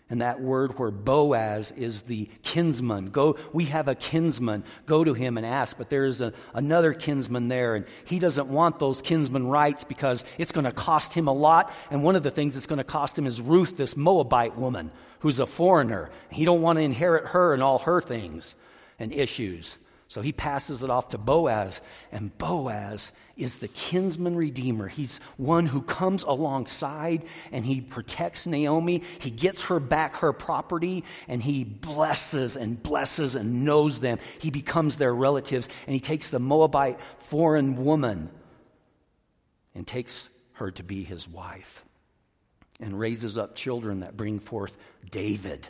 And 0.09 0.23
that 0.23 0.41
word 0.41 0.79
where 0.79 0.93
Boaz 0.93 1.73
is 1.73 2.03
the 2.03 2.29
kinsman. 2.45 3.11
Go, 3.11 3.37
we 3.53 3.65
have 3.65 3.89
a 3.89 3.97
kinsman. 3.97 4.63
Go 4.87 5.03
to 5.03 5.15
him 5.15 5.37
and 5.37 5.45
ask. 5.45 5.77
But 5.77 5.91
there 5.91 6.05
is 6.05 6.21
a, 6.21 6.33
another 6.55 6.95
kinsman 6.95 7.49
there, 7.49 7.75
and 7.75 7.87
he 8.05 8.21
doesn't 8.21 8.49
want 8.49 8.79
those 8.79 9.03
kinsman 9.03 9.49
rights 9.49 9.83
because 9.83 10.25
it's 10.39 10.53
going 10.53 10.65
to 10.65 10.71
cost 10.71 11.13
him 11.13 11.27
a 11.27 11.33
lot. 11.33 11.73
And 11.91 12.05
one 12.05 12.15
of 12.15 12.23
the 12.23 12.31
things 12.31 12.57
it's 12.57 12.67
going 12.67 12.79
to 12.79 12.85
cost 12.85 13.19
him 13.19 13.27
is 13.27 13.41
Ruth, 13.41 13.77
this 13.77 13.97
Moabite 13.97 14.57
woman 14.57 14.93
who's 15.21 15.41
a 15.41 15.47
foreigner. 15.47 16.11
He 16.31 16.45
don't 16.45 16.63
want 16.63 16.79
to 16.79 16.85
inherit 16.85 17.29
her 17.31 17.53
and 17.53 17.61
all 17.61 17.81
her 17.81 18.01
things 18.01 18.55
and 19.01 19.13
issues. 19.13 19.77
So 20.07 20.21
he 20.21 20.33
passes 20.33 20.85
it 20.85 20.91
off 20.91 21.09
to 21.09 21.19
Boaz, 21.19 21.81
and 22.13 22.37
Boaz 22.39 23.11
is 23.37 23.57
the 23.57 23.69
kinsman 23.69 24.37
redeemer. 24.37 24.89
He's 24.89 25.19
one 25.37 25.67
who 25.67 25.83
comes 25.83 26.23
alongside 26.25 27.25
and 27.53 27.65
he 27.65 27.81
protects 27.81 28.47
Naomi. 28.47 29.03
He 29.19 29.31
gets 29.31 29.65
her 29.65 29.79
back 29.79 30.17
her 30.17 30.33
property 30.33 31.05
and 31.29 31.43
he 31.43 31.65
blesses 31.65 32.57
and 32.57 32.83
blesses 32.83 33.35
and 33.35 33.65
knows 33.65 34.01
them. 34.01 34.19
He 34.41 34.51
becomes 34.51 34.97
their 34.97 35.15
relatives 35.15 35.69
and 35.87 35.95
he 35.95 36.01
takes 36.01 36.31
the 36.31 36.39
Moabite 36.39 36.99
foreign 37.19 37.85
woman 37.85 38.31
and 39.75 39.87
takes 39.87 40.31
her 40.55 40.71
to 40.71 40.83
be 40.83 41.05
his 41.05 41.29
wife 41.29 41.85
and 42.81 42.99
raises 42.99 43.37
up 43.37 43.55
children 43.55 44.01
that 44.01 44.17
bring 44.17 44.39
forth 44.39 44.77
David. 45.11 45.69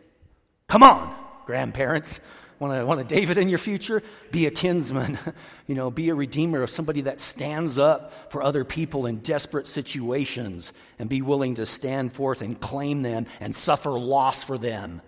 Come 0.68 0.82
on, 0.82 1.14
grandparents. 1.44 2.20
Want 2.58 2.72
to 2.72 2.86
want 2.86 3.00
a 3.00 3.04
David 3.04 3.36
in 3.36 3.50
your 3.50 3.58
future? 3.58 4.02
Be 4.30 4.46
a 4.46 4.50
kinsman. 4.50 5.18
you 5.66 5.74
know, 5.74 5.90
be 5.90 6.08
a 6.08 6.14
redeemer 6.14 6.62
of 6.62 6.70
somebody 6.70 7.02
that 7.02 7.20
stands 7.20 7.78
up 7.78 8.32
for 8.32 8.42
other 8.42 8.64
people 8.64 9.06
in 9.06 9.18
desperate 9.18 9.68
situations 9.68 10.72
and 10.98 11.08
be 11.08 11.20
willing 11.20 11.56
to 11.56 11.66
stand 11.66 12.14
forth 12.14 12.40
and 12.40 12.58
claim 12.58 13.02
them 13.02 13.26
and 13.40 13.54
suffer 13.54 13.90
loss 13.90 14.42
for 14.42 14.56
them. 14.56 15.02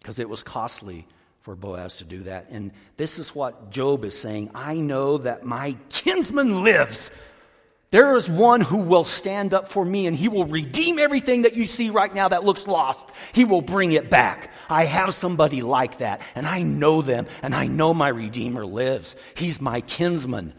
Because 0.00 0.18
it 0.18 0.28
was 0.28 0.42
costly 0.42 1.06
for 1.40 1.56
Boaz 1.56 1.98
to 1.98 2.04
do 2.04 2.24
that. 2.24 2.48
And 2.50 2.72
this 2.96 3.18
is 3.18 3.34
what 3.34 3.70
Job 3.70 4.04
is 4.04 4.18
saying 4.18 4.50
I 4.54 4.74
know 4.74 5.18
that 5.18 5.46
my 5.46 5.76
kinsman 5.88 6.62
lives. 6.62 7.10
There 7.96 8.14
is 8.14 8.28
one 8.28 8.60
who 8.60 8.76
will 8.76 9.04
stand 9.04 9.54
up 9.54 9.68
for 9.68 9.82
me 9.82 10.06
and 10.06 10.14
he 10.14 10.28
will 10.28 10.44
redeem 10.44 10.98
everything 10.98 11.42
that 11.42 11.56
you 11.56 11.64
see 11.64 11.88
right 11.88 12.14
now 12.14 12.28
that 12.28 12.44
looks 12.44 12.66
lost. 12.66 13.08
He 13.32 13.46
will 13.46 13.62
bring 13.62 13.92
it 13.92 14.10
back. 14.10 14.50
I 14.68 14.84
have 14.84 15.14
somebody 15.14 15.62
like 15.62 15.96
that 15.96 16.20
and 16.34 16.46
I 16.46 16.60
know 16.60 17.00
them 17.00 17.26
and 17.42 17.54
I 17.54 17.68
know 17.68 17.94
my 17.94 18.08
Redeemer 18.08 18.66
lives. 18.66 19.16
He's 19.34 19.62
my 19.62 19.80
kinsman. 19.80 20.52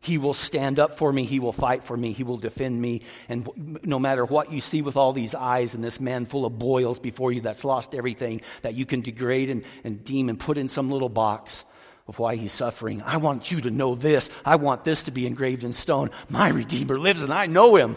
He 0.00 0.16
will 0.16 0.32
stand 0.32 0.80
up 0.80 0.96
for 0.96 1.12
me. 1.12 1.24
He 1.26 1.40
will 1.40 1.52
fight 1.52 1.84
for 1.84 1.94
me. 1.94 2.12
He 2.12 2.24
will 2.24 2.38
defend 2.38 2.80
me. 2.80 3.02
And 3.28 3.50
no 3.82 3.98
matter 3.98 4.24
what 4.24 4.50
you 4.50 4.62
see 4.62 4.80
with 4.80 4.96
all 4.96 5.12
these 5.12 5.34
eyes 5.34 5.74
and 5.74 5.84
this 5.84 6.00
man 6.00 6.24
full 6.24 6.46
of 6.46 6.58
boils 6.58 6.98
before 6.98 7.32
you 7.32 7.42
that's 7.42 7.66
lost 7.66 7.94
everything 7.94 8.40
that 8.62 8.72
you 8.72 8.86
can 8.86 9.02
degrade 9.02 9.50
and, 9.50 9.64
and 9.84 10.02
deem 10.06 10.30
and 10.30 10.40
put 10.40 10.56
in 10.56 10.68
some 10.68 10.90
little 10.90 11.10
box, 11.10 11.66
of 12.08 12.18
why 12.18 12.36
he's 12.36 12.52
suffering. 12.52 13.02
I 13.02 13.18
want 13.18 13.50
you 13.50 13.60
to 13.62 13.70
know 13.70 13.94
this. 13.94 14.30
I 14.44 14.56
want 14.56 14.84
this 14.84 15.04
to 15.04 15.10
be 15.10 15.26
engraved 15.26 15.64
in 15.64 15.72
stone. 15.72 16.10
My 16.28 16.48
Redeemer 16.48 16.98
lives 16.98 17.22
and 17.22 17.32
I 17.32 17.46
know 17.46 17.76
him. 17.76 17.96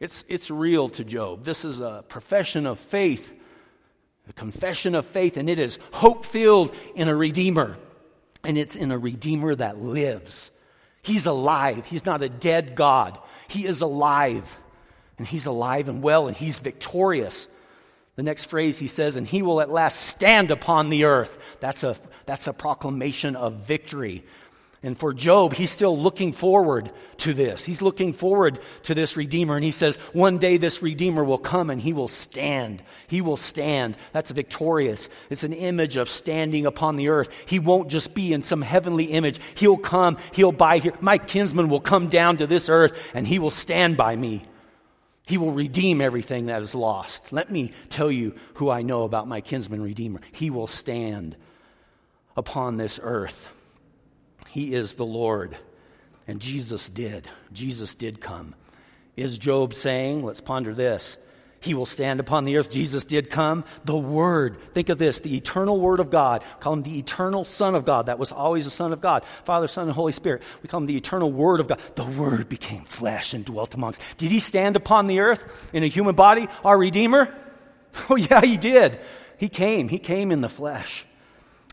It's, 0.00 0.24
it's 0.28 0.50
real 0.50 0.88
to 0.90 1.04
Job. 1.04 1.44
This 1.44 1.64
is 1.64 1.80
a 1.80 2.04
profession 2.08 2.66
of 2.66 2.78
faith, 2.78 3.34
a 4.28 4.32
confession 4.32 4.94
of 4.94 5.06
faith, 5.06 5.36
and 5.36 5.50
it 5.50 5.58
is 5.58 5.78
hope 5.92 6.24
filled 6.24 6.74
in 6.94 7.08
a 7.08 7.16
Redeemer. 7.16 7.76
And 8.44 8.56
it's 8.56 8.76
in 8.76 8.92
a 8.92 8.98
Redeemer 8.98 9.54
that 9.56 9.78
lives. 9.78 10.52
He's 11.02 11.26
alive. 11.26 11.86
He's 11.86 12.06
not 12.06 12.22
a 12.22 12.28
dead 12.28 12.76
God. 12.76 13.18
He 13.48 13.66
is 13.66 13.80
alive. 13.80 14.58
And 15.16 15.26
he's 15.26 15.46
alive 15.46 15.88
and 15.88 16.02
well, 16.02 16.28
and 16.28 16.36
he's 16.36 16.60
victorious. 16.60 17.48
The 18.14 18.22
next 18.22 18.44
phrase 18.44 18.78
he 18.78 18.86
says, 18.86 19.16
and 19.16 19.26
he 19.26 19.42
will 19.42 19.60
at 19.60 19.70
last 19.70 20.00
stand 20.00 20.50
upon 20.52 20.90
the 20.90 21.04
earth. 21.04 21.36
That's 21.60 21.82
a 21.82 21.96
that's 22.28 22.46
a 22.46 22.52
proclamation 22.52 23.36
of 23.36 23.54
victory. 23.54 24.22
And 24.82 24.98
for 24.98 25.14
Job, 25.14 25.54
he's 25.54 25.70
still 25.70 25.98
looking 25.98 26.32
forward 26.32 26.92
to 27.16 27.32
this. 27.32 27.64
He's 27.64 27.80
looking 27.80 28.12
forward 28.12 28.60
to 28.82 28.94
this 28.94 29.16
Redeemer. 29.16 29.56
And 29.56 29.64
he 29.64 29.70
says, 29.70 29.96
one 30.12 30.36
day 30.36 30.58
this 30.58 30.82
Redeemer 30.82 31.24
will 31.24 31.38
come 31.38 31.70
and 31.70 31.80
he 31.80 31.94
will 31.94 32.06
stand. 32.06 32.82
He 33.06 33.22
will 33.22 33.38
stand. 33.38 33.96
That's 34.12 34.30
victorious. 34.30 35.08
It's 35.30 35.42
an 35.42 35.54
image 35.54 35.96
of 35.96 36.10
standing 36.10 36.66
upon 36.66 36.96
the 36.96 37.08
earth. 37.08 37.30
He 37.46 37.58
won't 37.58 37.88
just 37.88 38.14
be 38.14 38.34
in 38.34 38.42
some 38.42 38.60
heavenly 38.60 39.06
image. 39.06 39.40
He'll 39.54 39.78
come, 39.78 40.18
he'll 40.32 40.52
buy 40.52 40.80
here. 40.80 40.92
My 41.00 41.16
kinsman 41.16 41.70
will 41.70 41.80
come 41.80 42.08
down 42.08 42.36
to 42.36 42.46
this 42.46 42.68
earth 42.68 42.92
and 43.14 43.26
he 43.26 43.38
will 43.38 43.48
stand 43.48 43.96
by 43.96 44.14
me. 44.14 44.44
He 45.26 45.38
will 45.38 45.52
redeem 45.52 46.02
everything 46.02 46.46
that 46.46 46.60
is 46.60 46.74
lost. 46.74 47.32
Let 47.32 47.50
me 47.50 47.72
tell 47.88 48.12
you 48.12 48.34
who 48.56 48.68
I 48.68 48.82
know 48.82 49.04
about 49.04 49.26
my 49.26 49.40
kinsman 49.40 49.80
Redeemer. 49.80 50.20
He 50.32 50.50
will 50.50 50.66
stand 50.66 51.34
upon 52.38 52.76
this 52.76 53.00
earth. 53.02 53.48
He 54.48 54.74
is 54.74 54.94
the 54.94 55.04
Lord. 55.04 55.56
And 56.28 56.40
Jesus 56.40 56.88
did. 56.88 57.28
Jesus 57.52 57.94
did 57.94 58.20
come. 58.20 58.54
Is 59.16 59.36
Job 59.36 59.74
saying, 59.74 60.22
let's 60.22 60.40
ponder 60.40 60.72
this, 60.72 61.18
he 61.60 61.74
will 61.74 61.86
stand 61.86 62.20
upon 62.20 62.44
the 62.44 62.56
earth. 62.56 62.70
Jesus 62.70 63.04
did 63.04 63.30
come. 63.30 63.64
The 63.84 63.96
Word, 63.96 64.58
think 64.74 64.90
of 64.90 64.98
this, 64.98 65.18
the 65.18 65.36
eternal 65.36 65.80
Word 65.80 65.98
of 65.98 66.08
God. 66.08 66.44
Call 66.60 66.74
him 66.74 66.82
the 66.84 67.00
eternal 67.00 67.44
Son 67.44 67.74
of 67.74 67.84
God. 67.84 68.06
That 68.06 68.20
was 68.20 68.30
always 68.30 68.64
the 68.64 68.70
Son 68.70 68.92
of 68.92 69.00
God. 69.00 69.24
Father, 69.44 69.66
Son, 69.66 69.88
and 69.88 69.92
Holy 69.92 70.12
Spirit. 70.12 70.42
We 70.62 70.68
call 70.68 70.78
him 70.78 70.86
the 70.86 70.96
eternal 70.96 71.32
Word 71.32 71.58
of 71.58 71.66
God. 71.66 71.80
The 71.96 72.04
Word 72.04 72.48
became 72.48 72.84
flesh 72.84 73.34
and 73.34 73.44
dwelt 73.44 73.74
amongst. 73.74 74.00
Did 74.18 74.30
he 74.30 74.38
stand 74.38 74.76
upon 74.76 75.08
the 75.08 75.18
earth 75.18 75.70
in 75.72 75.82
a 75.82 75.88
human 75.88 76.14
body, 76.14 76.46
our 76.64 76.78
Redeemer? 76.78 77.34
Oh, 78.10 78.16
yeah, 78.16 78.42
he 78.42 78.58
did. 78.58 79.00
He 79.38 79.48
came. 79.48 79.88
He 79.88 79.98
came 79.98 80.30
in 80.30 80.42
the 80.42 80.48
flesh. 80.48 81.06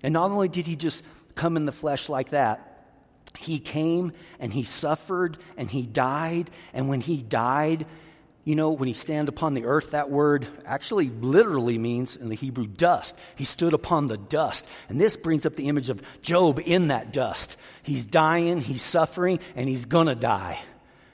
And 0.06 0.14
not 0.14 0.30
only 0.30 0.50
did 0.50 0.68
he 0.68 0.76
just 0.76 1.04
come 1.34 1.58
in 1.58 1.66
the 1.66 1.72
flesh 1.72 2.10
like 2.10 2.30
that, 2.30 2.94
he 3.40 3.58
came 3.58 4.14
and 4.40 4.54
he 4.54 4.62
suffered 4.62 5.40
and 5.58 5.68
he 5.68 5.82
died. 5.82 6.52
And 6.74 6.90
when 6.90 7.02
he 7.02 7.24
died, 7.24 7.88
you 8.44 8.54
know, 8.54 8.70
when 8.70 8.86
he 8.86 8.94
stand 8.94 9.30
upon 9.30 9.56
the 9.56 9.66
earth, 9.66 9.92
that 9.92 10.12
word 10.12 10.48
actually 10.64 11.10
literally 11.10 11.80
means 11.80 12.16
in 12.16 12.30
the 12.30 12.36
Hebrew 12.36 12.68
dust. 12.68 13.18
He 13.36 13.46
stood 13.46 13.74
upon 13.74 14.06
the 14.06 14.20
dust. 14.20 14.70
And 14.90 15.02
this 15.02 15.18
brings 15.18 15.44
up 15.44 15.56
the 15.56 15.70
image 15.70 15.90
of 15.90 16.04
Job 16.22 16.62
in 16.64 16.90
that 16.90 17.12
dust. 17.12 17.58
He's 17.82 18.06
dying, 18.06 18.62
he's 18.62 18.84
suffering, 18.84 19.40
and 19.56 19.68
he's 19.68 19.86
going 19.86 20.06
to 20.06 20.14
die. 20.14 20.60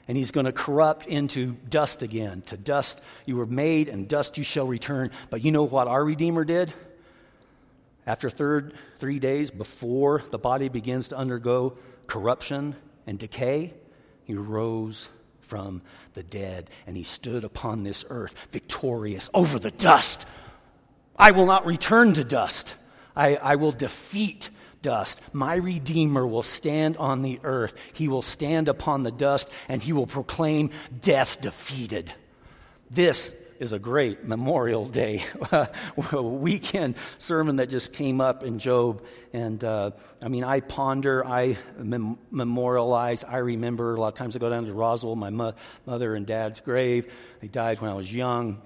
And 0.06 0.18
he's 0.18 0.32
going 0.32 0.44
to 0.44 0.52
corrupt 0.52 1.06
into 1.06 1.56
dust 1.70 2.02
again. 2.02 2.42
To 2.48 2.58
dust 2.58 3.00
you 3.24 3.36
were 3.36 3.46
made, 3.46 3.88
and 3.88 4.06
dust 4.06 4.36
you 4.36 4.44
shall 4.44 4.66
return. 4.66 5.12
But 5.30 5.42
you 5.42 5.50
know 5.50 5.62
what 5.62 5.88
our 5.88 6.04
Redeemer 6.04 6.44
did? 6.44 6.74
After 8.06 8.28
third, 8.28 8.74
three 8.98 9.18
days 9.18 9.50
before 9.50 10.22
the 10.30 10.38
body 10.38 10.68
begins 10.68 11.08
to 11.08 11.16
undergo 11.16 11.76
corruption 12.06 12.74
and 13.06 13.18
decay, 13.18 13.74
he 14.24 14.34
rose 14.34 15.08
from 15.40 15.82
the 16.14 16.22
dead 16.22 16.70
and 16.86 16.96
he 16.96 17.02
stood 17.02 17.44
upon 17.44 17.82
this 17.82 18.04
earth 18.08 18.34
victorious 18.50 19.28
over 19.34 19.58
the 19.58 19.70
dust. 19.70 20.26
I 21.16 21.30
will 21.30 21.46
not 21.46 21.66
return 21.66 22.14
to 22.14 22.24
dust. 22.24 22.74
I, 23.14 23.36
I 23.36 23.56
will 23.56 23.72
defeat 23.72 24.50
dust. 24.80 25.20
My 25.32 25.54
Redeemer 25.54 26.26
will 26.26 26.42
stand 26.42 26.96
on 26.96 27.22
the 27.22 27.38
earth. 27.44 27.74
He 27.92 28.08
will 28.08 28.22
stand 28.22 28.68
upon 28.68 29.02
the 29.02 29.12
dust 29.12 29.50
and 29.68 29.82
he 29.82 29.92
will 29.92 30.06
proclaim 30.06 30.70
death 31.02 31.40
defeated. 31.40 32.12
This 32.90 33.38
is 33.62 33.72
a 33.72 33.78
great 33.78 34.24
Memorial 34.24 34.84
Day 34.86 35.22
weekend 36.12 36.96
sermon 37.18 37.56
that 37.56 37.70
just 37.70 37.92
came 37.92 38.20
up 38.20 38.42
in 38.42 38.58
Job. 38.58 39.04
And 39.32 39.62
uh, 39.62 39.92
I 40.20 40.26
mean, 40.26 40.42
I 40.42 40.58
ponder, 40.58 41.24
I 41.24 41.56
mem- 41.78 42.18
memorialize, 42.32 43.22
I 43.22 43.36
remember. 43.36 43.94
A 43.94 44.00
lot 44.00 44.08
of 44.08 44.14
times 44.14 44.34
I 44.34 44.40
go 44.40 44.50
down 44.50 44.66
to 44.66 44.72
Roswell, 44.72 45.14
my 45.14 45.30
mo- 45.30 45.54
mother 45.86 46.16
and 46.16 46.26
dad's 46.26 46.58
grave. 46.58 47.06
They 47.40 47.46
died 47.46 47.80
when 47.80 47.88
I 47.88 47.94
was 47.94 48.12
young. 48.12 48.60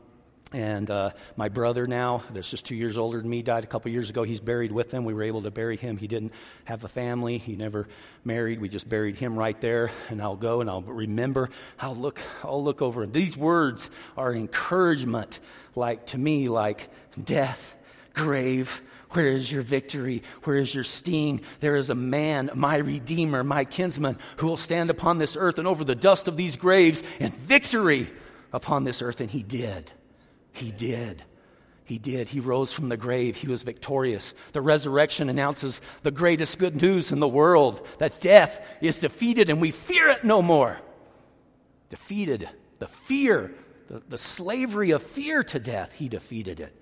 And 0.53 0.88
uh, 0.93 1.11
my 1.35 1.49
brother 1.49 1.88
now, 1.88 2.23
that's 2.31 2.49
just 2.49 2.65
two 2.65 2.76
years 2.76 2.97
older 2.97 3.21
than 3.21 3.29
me, 3.29 3.43
died 3.43 3.65
a 3.65 3.67
couple 3.67 3.91
years 3.91 4.11
ago. 4.11 4.23
He's 4.23 4.41
buried 4.41 4.71
with 4.71 4.91
them. 4.91 5.05
We 5.05 5.12
were 5.12 5.25
able 5.25 5.43
to 5.43 5.50
bury 5.50 5.76
him. 5.76 5.97
He 5.97 6.07
didn't 6.07 6.33
have 6.67 6.85
a 6.85 6.88
family. 6.88 7.38
He 7.38 7.57
never 7.57 7.88
married. 8.25 8.61
We 8.61 8.69
just 8.69 8.88
buried 8.88 9.17
him 9.17 9.37
right 9.37 9.61
there. 9.61 9.91
And 10.09 10.23
I'll 10.23 10.37
go 10.37 10.61
and 10.61 10.71
I'll 10.71 10.83
remember. 10.83 11.50
I'll 11.81 11.97
look. 11.97 12.21
I'll 12.45 12.62
look 12.62 12.81
over. 12.81 13.07
These 13.07 13.37
words 13.37 13.91
are 14.17 14.33
encouragement, 14.33 15.41
like 15.75 16.07
to 16.07 16.19
me, 16.19 16.49
like 16.49 16.88
death, 17.23 17.75
grave. 18.15 18.83
Where 19.11 19.29
is 19.29 19.50
your 19.50 19.62
victory? 19.62 20.23
Where 20.45 20.57
is 20.57 20.73
your 20.73 20.85
sting? 20.85 21.41
There 21.59 21.75
is 21.75 21.91
a 21.91 21.95
man, 21.97 22.50
my 22.55 22.76
redeemer, 22.76 23.43
my 23.43 23.65
kinsman, 23.65 24.17
who 24.37 24.47
will 24.47 24.57
stand 24.57 24.91
upon 24.91 25.19
this 25.19 25.37
earth 25.37 25.59
and 25.59 25.67
over 25.67 25.83
the 25.83 25.95
dust 25.97 26.29
of 26.29 26.37
these 26.37 26.57
graves 26.57 27.03
and 27.19 27.35
victory 27.37 28.11
upon 28.53 28.85
this 28.85 29.03
earth. 29.03 29.21
And 29.21 29.31
he 29.31 29.43
did. 29.43 29.91
He 30.56 30.72
did. 30.72 31.22
He 31.84 31.98
did. 31.98 32.28
He 32.28 32.40
rose 32.40 32.72
from 32.72 32.88
the 32.88 32.96
grave. 32.96 33.36
He 33.36 33.46
was 33.46 33.62
victorious. 33.62 34.34
The 34.52 34.60
resurrection 34.60 35.28
announces 35.28 35.80
the 36.02 36.10
greatest 36.10 36.58
good 36.58 36.80
news 36.80 37.12
in 37.12 37.20
the 37.20 37.28
world 37.28 37.86
that 37.98 38.20
death 38.20 38.60
is 38.80 38.98
defeated 38.98 39.48
and 39.48 39.60
we 39.60 39.70
fear 39.70 40.08
it 40.08 40.25
no 40.25 40.42
more. 40.42 40.78
Defeated. 41.88 42.48
The 42.80 42.88
fear, 42.88 43.54
the, 43.86 44.02
the 44.08 44.18
slavery 44.18 44.90
of 44.90 45.02
fear 45.02 45.44
to 45.44 45.60
death, 45.60 45.92
he 45.92 46.08
defeated 46.08 46.58
it. 46.58 46.75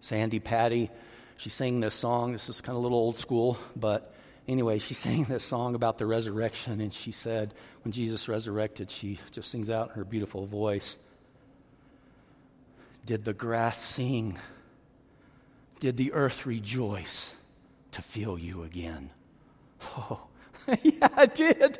Sandi 0.00 0.40
Patty, 0.40 0.90
she 1.36 1.48
sang 1.48 1.80
this 1.80 1.94
song. 1.94 2.32
This 2.32 2.48
is 2.48 2.60
kind 2.60 2.76
of 2.76 2.80
a 2.80 2.82
little 2.82 2.98
old 2.98 3.16
school, 3.16 3.56
but 3.76 4.12
anyway, 4.48 4.78
she 4.78 4.94
sang 4.94 5.24
this 5.24 5.44
song 5.44 5.76
about 5.76 5.98
the 5.98 6.06
resurrection, 6.06 6.80
and 6.80 6.92
she 6.92 7.12
said, 7.12 7.54
when 7.84 7.92
Jesus 7.92 8.28
resurrected, 8.28 8.90
she 8.90 9.20
just 9.30 9.48
sings 9.48 9.70
out 9.70 9.90
in 9.90 9.94
her 9.94 10.04
beautiful 10.04 10.44
voice. 10.44 10.96
Did 13.04 13.24
the 13.24 13.32
grass 13.32 13.80
sing? 13.80 14.38
Did 15.80 15.96
the 15.96 16.12
earth 16.12 16.46
rejoice 16.46 17.34
to 17.92 18.02
feel 18.02 18.38
you 18.38 18.62
again? 18.62 19.10
Oh, 19.96 20.26
yeah, 20.82 21.08
I 21.16 21.26
did. 21.26 21.78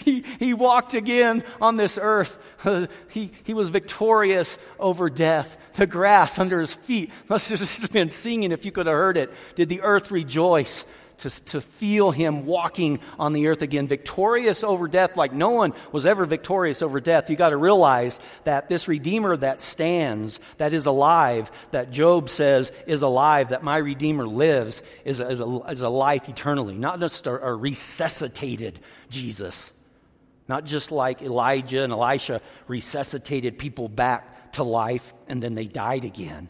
He, 0.00 0.24
he 0.38 0.54
walked 0.54 0.94
again 0.94 1.44
on 1.60 1.76
this 1.76 1.98
earth. 2.00 2.38
He, 3.08 3.30
he 3.44 3.54
was 3.54 3.70
victorious 3.70 4.58
over 4.78 5.08
death. 5.08 5.56
The 5.74 5.86
grass 5.86 6.38
under 6.38 6.60
his 6.60 6.74
feet 6.74 7.10
must 7.28 7.48
have 7.48 7.58
just 7.60 7.92
been 7.92 8.10
singing 8.10 8.52
if 8.52 8.64
you 8.64 8.72
could 8.72 8.86
have 8.86 8.94
heard 8.94 9.16
it. 9.16 9.32
Did 9.54 9.68
the 9.68 9.80
earth 9.82 10.10
rejoice? 10.10 10.84
To, 11.18 11.44
to 11.46 11.60
feel 11.60 12.10
him 12.10 12.46
walking 12.46 13.00
on 13.18 13.32
the 13.32 13.48
earth 13.48 13.62
again, 13.62 13.86
victorious 13.86 14.64
over 14.64 14.88
death 14.88 15.16
like 15.16 15.32
no 15.32 15.50
one 15.50 15.74
was 15.92 16.06
ever 16.06 16.24
victorious 16.24 16.82
over 16.82 17.00
death. 17.00 17.28
You 17.30 17.36
got 17.36 17.50
to 17.50 17.56
realize 17.56 18.20
that 18.44 18.68
this 18.68 18.88
Redeemer 18.88 19.36
that 19.36 19.60
stands, 19.60 20.40
that 20.58 20.72
is 20.72 20.86
alive, 20.86 21.50
that 21.72 21.90
Job 21.90 22.30
says 22.30 22.72
is 22.86 23.02
alive, 23.02 23.50
that 23.50 23.62
my 23.62 23.78
Redeemer 23.78 24.26
lives, 24.26 24.82
is 25.04 25.20
a, 25.20 25.28
is 25.68 25.82
a, 25.82 25.88
life 25.88 26.28
eternally, 26.28 26.74
not 26.74 27.00
just 27.00 27.26
a, 27.26 27.46
a 27.46 27.54
resuscitated 27.54 28.78
Jesus. 29.10 29.72
Not 30.46 30.64
just 30.64 30.90
like 30.90 31.20
Elijah 31.20 31.82
and 31.82 31.92
Elisha 31.92 32.40
resuscitated 32.68 33.58
people 33.58 33.88
back 33.88 34.52
to 34.52 34.62
life 34.62 35.12
and 35.28 35.42
then 35.42 35.54
they 35.54 35.66
died 35.66 36.04
again 36.04 36.48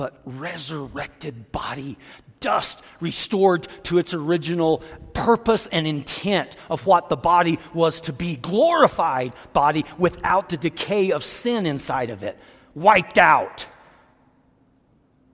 but 0.00 0.18
resurrected 0.24 1.52
body, 1.52 1.98
dust 2.40 2.82
restored 3.00 3.68
to 3.84 3.98
its 3.98 4.14
original 4.14 4.78
purpose 5.12 5.66
and 5.66 5.86
intent 5.86 6.56
of 6.70 6.86
what 6.86 7.10
the 7.10 7.16
body 7.16 7.58
was 7.74 8.00
to 8.02 8.14
be. 8.14 8.36
Glorified 8.36 9.34
body 9.52 9.84
without 9.98 10.48
the 10.48 10.56
decay 10.56 11.12
of 11.12 11.22
sin 11.22 11.66
inside 11.66 12.08
of 12.08 12.22
it, 12.22 12.38
wiped 12.74 13.18
out. 13.18 13.66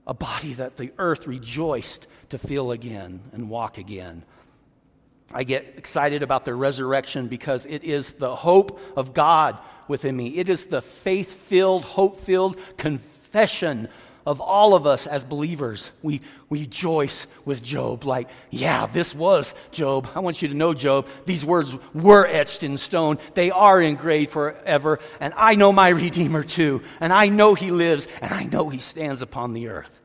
A 0.06 0.14
body 0.14 0.54
that 0.54 0.76
the 0.76 0.92
earth 0.98 1.28
rejoiced 1.28 2.08
to 2.30 2.38
feel 2.38 2.72
again 2.72 3.20
and 3.32 3.48
walk 3.48 3.78
again. 3.78 4.24
I 5.32 5.44
get 5.44 5.74
excited 5.76 6.24
about 6.24 6.44
the 6.44 6.54
resurrection 6.54 7.28
because 7.28 7.66
it 7.66 7.84
is 7.84 8.14
the 8.14 8.34
hope 8.34 8.80
of 8.96 9.14
God 9.14 9.60
within 9.86 10.16
me. 10.16 10.38
It 10.38 10.48
is 10.48 10.66
the 10.66 10.82
faith 10.82 11.32
filled, 11.32 11.84
hope 11.84 12.18
filled 12.18 12.56
confession 12.76 13.88
of 14.26 14.40
all 14.40 14.74
of 14.74 14.86
us 14.86 15.06
as 15.06 15.24
believers, 15.24 15.92
we, 16.02 16.20
we 16.48 16.62
rejoice 16.62 17.28
with 17.44 17.62
Job. 17.62 18.04
Like, 18.04 18.28
yeah, 18.50 18.86
this 18.86 19.14
was 19.14 19.54
Job. 19.70 20.08
I 20.16 20.18
want 20.18 20.42
you 20.42 20.48
to 20.48 20.54
know, 20.54 20.74
Job, 20.74 21.06
these 21.26 21.44
words 21.44 21.74
were 21.94 22.26
etched 22.26 22.64
in 22.64 22.76
stone. 22.76 23.18
They 23.34 23.52
are 23.52 23.80
engraved 23.80 24.32
forever. 24.32 24.98
And 25.20 25.32
I 25.36 25.54
know 25.54 25.72
my 25.72 25.88
Redeemer 25.90 26.42
too. 26.42 26.82
And 27.00 27.12
I 27.12 27.28
know 27.28 27.54
he 27.54 27.70
lives. 27.70 28.08
And 28.20 28.34
I 28.34 28.42
know 28.42 28.68
he 28.68 28.78
stands 28.78 29.22
upon 29.22 29.52
the 29.52 29.68
earth. 29.68 30.00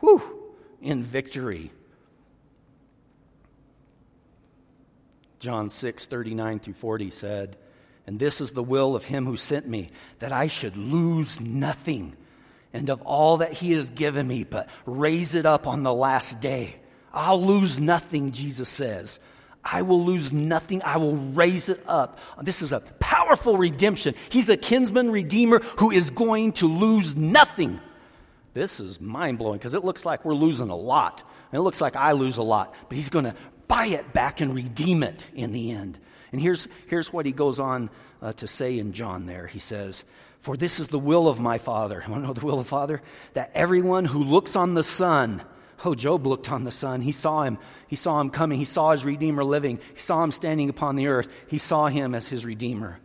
Whew, 0.00 0.22
in 0.82 1.04
victory. 1.04 1.70
John 5.38 5.68
6, 5.68 6.06
39 6.06 6.58
through 6.58 6.74
40 6.74 7.10
said, 7.12 7.56
And 8.08 8.18
this 8.18 8.40
is 8.40 8.52
the 8.52 8.64
will 8.64 8.96
of 8.96 9.04
him 9.04 9.24
who 9.24 9.36
sent 9.36 9.68
me, 9.68 9.90
that 10.18 10.32
I 10.32 10.48
should 10.48 10.76
lose 10.76 11.40
nothing 11.40 12.16
and 12.76 12.90
of 12.90 13.00
all 13.02 13.38
that 13.38 13.54
he 13.54 13.72
has 13.72 13.88
given 13.88 14.28
me, 14.28 14.44
but 14.44 14.68
raise 14.84 15.34
it 15.34 15.46
up 15.46 15.66
on 15.66 15.82
the 15.82 15.94
last 15.94 16.40
day. 16.42 16.76
I'll 17.12 17.42
lose 17.42 17.80
nothing, 17.80 18.32
Jesus 18.32 18.68
says. 18.68 19.18
I 19.64 19.82
will 19.82 20.04
lose 20.04 20.30
nothing. 20.32 20.82
I 20.82 20.98
will 20.98 21.16
raise 21.16 21.70
it 21.70 21.82
up. 21.88 22.18
This 22.42 22.60
is 22.60 22.72
a 22.72 22.80
powerful 23.00 23.56
redemption. 23.56 24.14
He's 24.28 24.50
a 24.50 24.56
kinsman 24.58 25.10
redeemer 25.10 25.60
who 25.78 25.90
is 25.90 26.10
going 26.10 26.52
to 26.52 26.68
lose 26.68 27.16
nothing. 27.16 27.80
This 28.52 28.78
is 28.78 29.00
mind 29.00 29.38
blowing 29.38 29.58
because 29.58 29.74
it 29.74 29.84
looks 29.84 30.04
like 30.04 30.24
we're 30.24 30.34
losing 30.34 30.68
a 30.68 30.76
lot. 30.76 31.22
And 31.50 31.58
it 31.58 31.62
looks 31.62 31.80
like 31.80 31.96
I 31.96 32.12
lose 32.12 32.36
a 32.36 32.42
lot. 32.42 32.74
But 32.88 32.96
he's 32.96 33.08
going 33.08 33.24
to 33.24 33.34
buy 33.68 33.86
it 33.86 34.12
back 34.12 34.42
and 34.42 34.54
redeem 34.54 35.02
it 35.02 35.26
in 35.34 35.52
the 35.52 35.70
end. 35.70 35.98
And 36.30 36.40
here's, 36.40 36.68
here's 36.88 37.10
what 37.10 37.24
he 37.24 37.32
goes 37.32 37.58
on 37.58 37.88
uh, 38.22 38.32
to 38.34 38.46
say 38.46 38.78
in 38.78 38.92
John 38.92 39.26
there. 39.26 39.46
He 39.46 39.58
says, 39.58 40.04
for 40.40 40.56
this 40.56 40.78
is 40.78 40.88
the 40.88 40.98
will 40.98 41.26
of 41.26 41.40
my 41.40 41.58
Father. 41.58 42.02
You 42.06 42.12
want 42.12 42.22
to 42.22 42.28
know 42.28 42.32
the 42.32 42.46
will 42.46 42.60
of 42.60 42.64
the 42.64 42.68
Father? 42.68 43.02
That 43.34 43.50
everyone 43.54 44.04
who 44.04 44.22
looks 44.22 44.54
on 44.54 44.74
the 44.74 44.84
Son, 44.84 45.42
oh, 45.84 45.94
Job 45.94 46.26
looked 46.26 46.52
on 46.52 46.64
the 46.64 46.70
Son. 46.70 47.00
He 47.00 47.12
saw 47.12 47.42
him. 47.42 47.58
He 47.88 47.96
saw 47.96 48.20
him 48.20 48.30
coming. 48.30 48.58
He 48.58 48.64
saw 48.64 48.92
his 48.92 49.04
Redeemer 49.04 49.42
living. 49.42 49.80
He 49.94 50.00
saw 50.00 50.22
him 50.22 50.32
standing 50.32 50.68
upon 50.68 50.96
the 50.96 51.08
earth. 51.08 51.28
He 51.48 51.58
saw 51.58 51.88
him 51.88 52.14
as 52.14 52.28
his 52.28 52.44
Redeemer. 52.44 53.00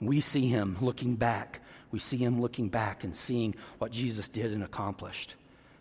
We 0.00 0.20
see 0.20 0.48
him 0.48 0.76
looking 0.80 1.16
back. 1.16 1.60
We 1.90 1.98
see 1.98 2.18
him 2.18 2.40
looking 2.42 2.68
back 2.68 3.04
and 3.04 3.16
seeing 3.16 3.54
what 3.78 3.90
Jesus 3.90 4.28
did 4.28 4.52
and 4.52 4.62
accomplished. 4.62 5.34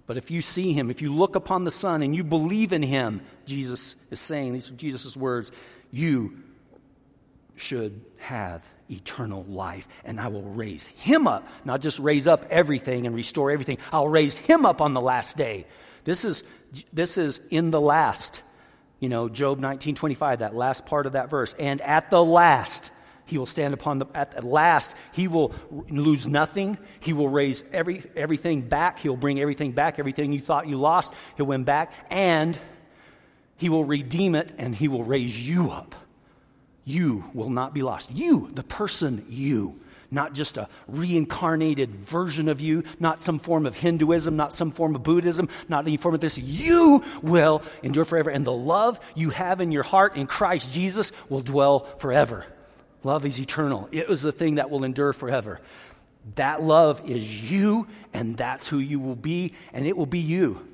But 0.08 0.15
if 0.15 0.32
you 0.32 0.41
see 0.41 0.71
him, 0.71 0.89
if 0.89 1.01
you 1.01 1.13
look 1.13 1.36
upon 1.36 1.65
the 1.65 1.71
Son 1.71 2.04
and 2.04 2.15
you 2.15 2.23
believe 2.23 2.71
in 2.71 2.84
him, 2.84 3.21
Jesus 3.45 3.95
is 4.12 4.19
saying, 4.19 4.54
these 4.54 4.71
are 4.71 4.75
Jesus' 4.75 5.17
words, 5.17 5.51
you 5.91 6.38
should 7.56 8.02
have 8.18 8.63
eternal 8.89 9.44
life, 9.46 9.88
and 10.04 10.20
I 10.20 10.28
will 10.28 10.44
raise 10.44 10.86
him 10.86 11.28
up. 11.28 11.48
Not 11.63 11.82
just 11.82 12.00
raise 12.00 12.28
up 12.28 12.46
everything 12.50 13.06
and 13.08 13.15
restore 13.15 13.52
everything, 13.52 13.78
I'll 13.91 14.08
raise 14.08 14.38
him 14.38 14.65
up 14.65 14.82
on 14.82 14.94
the 14.94 15.02
last 15.02 15.38
day. 15.38 15.65
This 16.04 16.24
is, 16.24 16.44
this 16.94 17.18
is 17.18 17.39
in 17.50 17.72
the 17.72 17.82
last. 17.82 18.41
You 19.00 19.10
know, 19.10 19.28
Job 19.28 19.60
19:25, 19.60 20.39
that 20.39 20.56
last 20.56 20.86
part 20.86 21.06
of 21.06 21.13
that 21.13 21.30
verse. 21.30 21.54
And 21.58 21.82
at 21.82 22.10
the 22.10 22.24
last, 22.24 22.91
he 23.26 23.38
will 23.38 23.48
stand 23.48 23.74
upon 23.74 24.00
the 24.00 24.06
at 24.13 24.32
the 24.32 24.46
last, 24.46 24.96
he 25.12 25.28
will 25.28 25.54
lose 25.89 26.28
nothing. 26.28 26.78
He 27.00 27.12
will 27.12 27.30
raise 27.30 27.63
every 27.74 28.04
everything 28.15 28.62
back. 28.62 29.00
He'll 29.00 29.18
bring 29.18 29.39
everything 29.39 29.72
back, 29.72 29.98
everything 30.00 30.32
you 30.32 30.41
thought 30.41 30.68
you 30.68 30.78
lost, 30.78 31.13
he'll 31.38 31.48
win 31.48 31.63
back, 31.63 31.91
and 32.10 32.58
he 33.58 33.70
will 33.70 33.86
redeem 33.86 34.36
it 34.36 34.52
and 34.58 34.76
he 34.76 34.88
will 34.88 35.04
raise 35.04 35.48
you 35.48 35.72
up 35.72 35.96
you 36.86 37.26
will 37.34 37.50
not 37.50 37.74
be 37.74 37.82
lost. 37.82 38.12
You, 38.12 38.50
the 38.54 38.63
person 38.63 39.26
you, 39.28 39.80
not 40.12 40.34
just 40.34 40.58
a 40.58 40.69
reincarnated 40.88 41.95
version 41.95 42.48
of 42.48 42.62
you, 42.62 42.84
not 43.00 43.21
some 43.21 43.39
form 43.39 43.65
of 43.65 43.76
Hinduism, 43.76 44.36
not 44.36 44.54
some 44.54 44.71
form 44.71 44.95
of 44.95 45.04
Buddhism, 45.04 45.50
not 45.67 45.86
any 45.86 45.98
form 45.98 46.13
of 46.13 46.21
this. 46.21 46.38
You 46.38 47.04
will 47.24 47.63
endure 47.82 48.06
forever. 48.06 48.30
And 48.30 48.45
the 48.45 48.54
love 48.54 49.00
you 49.15 49.32
have 49.32 49.62
in 49.62 49.71
your 49.71 49.84
heart 49.84 50.15
in 50.15 50.28
Christ 50.28 50.71
Jesus 50.71 51.12
will 51.28 51.41
dwell 51.41 51.80
forever. 51.98 52.45
Love 53.04 53.26
is 53.26 53.39
eternal, 53.39 53.89
it 53.91 54.10
is 54.10 54.21
the 54.21 54.32
thing 54.32 54.56
that 54.56 54.69
will 54.69 54.84
endure 54.84 55.13
forever. 55.13 55.60
That 56.36 56.63
love 56.63 57.08
is 57.08 57.52
you, 57.52 57.88
and 58.12 58.36
that's 58.36 58.67
who 58.67 58.80
you 58.80 59.00
will 59.00 59.15
be, 59.15 59.54
and 59.74 59.86
it 59.86 59.95
will 59.95 60.08
be 60.08 60.19
you, 60.19 60.65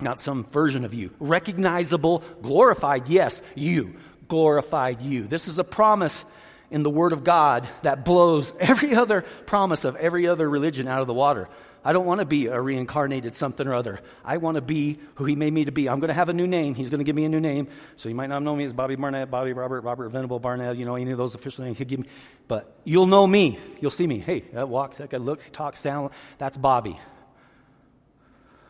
not 0.00 0.20
some 0.20 0.42
version 0.46 0.84
of 0.84 0.94
you. 0.94 1.12
Recognizable, 1.20 2.24
glorified, 2.42 3.08
yes, 3.08 3.40
you 3.54 3.94
glorified 4.30 5.02
you. 5.02 5.24
This 5.24 5.48
is 5.48 5.58
a 5.58 5.64
promise 5.64 6.24
in 6.70 6.82
the 6.82 6.88
Word 6.88 7.12
of 7.12 7.24
God 7.24 7.68
that 7.82 8.04
blows 8.04 8.54
every 8.60 8.94
other 8.94 9.22
promise 9.44 9.84
of 9.84 9.96
every 9.96 10.26
other 10.26 10.48
religion 10.48 10.88
out 10.88 11.02
of 11.02 11.06
the 11.06 11.12
water. 11.12 11.48
I 11.82 11.92
don't 11.94 12.04
want 12.04 12.20
to 12.20 12.26
be 12.26 12.46
a 12.46 12.60
reincarnated 12.60 13.34
something 13.34 13.66
or 13.66 13.74
other. 13.74 14.00
I 14.22 14.36
want 14.36 14.56
to 14.56 14.60
be 14.60 14.98
who 15.16 15.24
He 15.24 15.34
made 15.34 15.52
me 15.52 15.64
to 15.64 15.72
be. 15.72 15.88
I'm 15.88 15.98
going 15.98 16.08
to 16.08 16.14
have 16.14 16.28
a 16.28 16.32
new 16.32 16.46
name. 16.46 16.74
He's 16.74 16.90
going 16.90 16.98
to 16.98 17.04
give 17.04 17.16
me 17.16 17.24
a 17.24 17.28
new 17.28 17.40
name. 17.40 17.68
So 17.96 18.08
you 18.08 18.14
might 18.14 18.28
not 18.28 18.42
know 18.42 18.54
me 18.54 18.64
as 18.64 18.72
Bobby 18.72 18.96
Barnett, 18.96 19.30
Bobby 19.30 19.52
Robert, 19.52 19.80
Robert 19.80 20.10
Venable 20.10 20.38
Barnett, 20.38 20.76
you 20.76 20.84
know, 20.84 20.94
any 20.94 21.10
of 21.10 21.18
those 21.18 21.34
official 21.34 21.64
names 21.64 21.78
He'll 21.78 21.88
give 21.88 22.00
me. 22.00 22.06
But 22.48 22.72
you'll 22.84 23.06
know 23.06 23.26
me. 23.26 23.58
You'll 23.80 23.90
see 23.90 24.06
me. 24.06 24.18
Hey, 24.18 24.40
that 24.52 24.68
walks, 24.68 24.98
that 24.98 25.10
guy 25.10 25.16
looks, 25.16 25.50
talks, 25.50 25.80
sound. 25.80 26.10
That's 26.38 26.56
Bobby. 26.56 27.00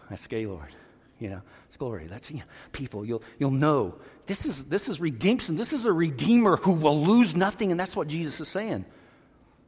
That's 0.09 0.27
Gaylord. 0.27 0.71
You 1.19 1.31
know, 1.31 1.43
it's 1.67 1.77
glory. 1.77 2.07
That's 2.07 2.31
you 2.31 2.39
know, 2.39 2.45
people. 2.73 3.05
You'll, 3.05 3.23
you'll 3.39 3.51
know 3.51 3.97
this 4.31 4.47
is, 4.47 4.67
this 4.67 4.89
is 4.89 5.01
redemption. 5.01 5.57
This 5.57 5.73
is 5.73 5.87
a 5.87 5.93
redeemer 5.93 6.57
who 6.57 6.71
will 6.71 7.05
lose 7.05 7.35
nothing. 7.35 7.73
And 7.73 7.81
that's 7.81 7.97
what 7.97 8.07
Jesus 8.07 8.39
is 8.39 8.47
saying. 8.47 8.85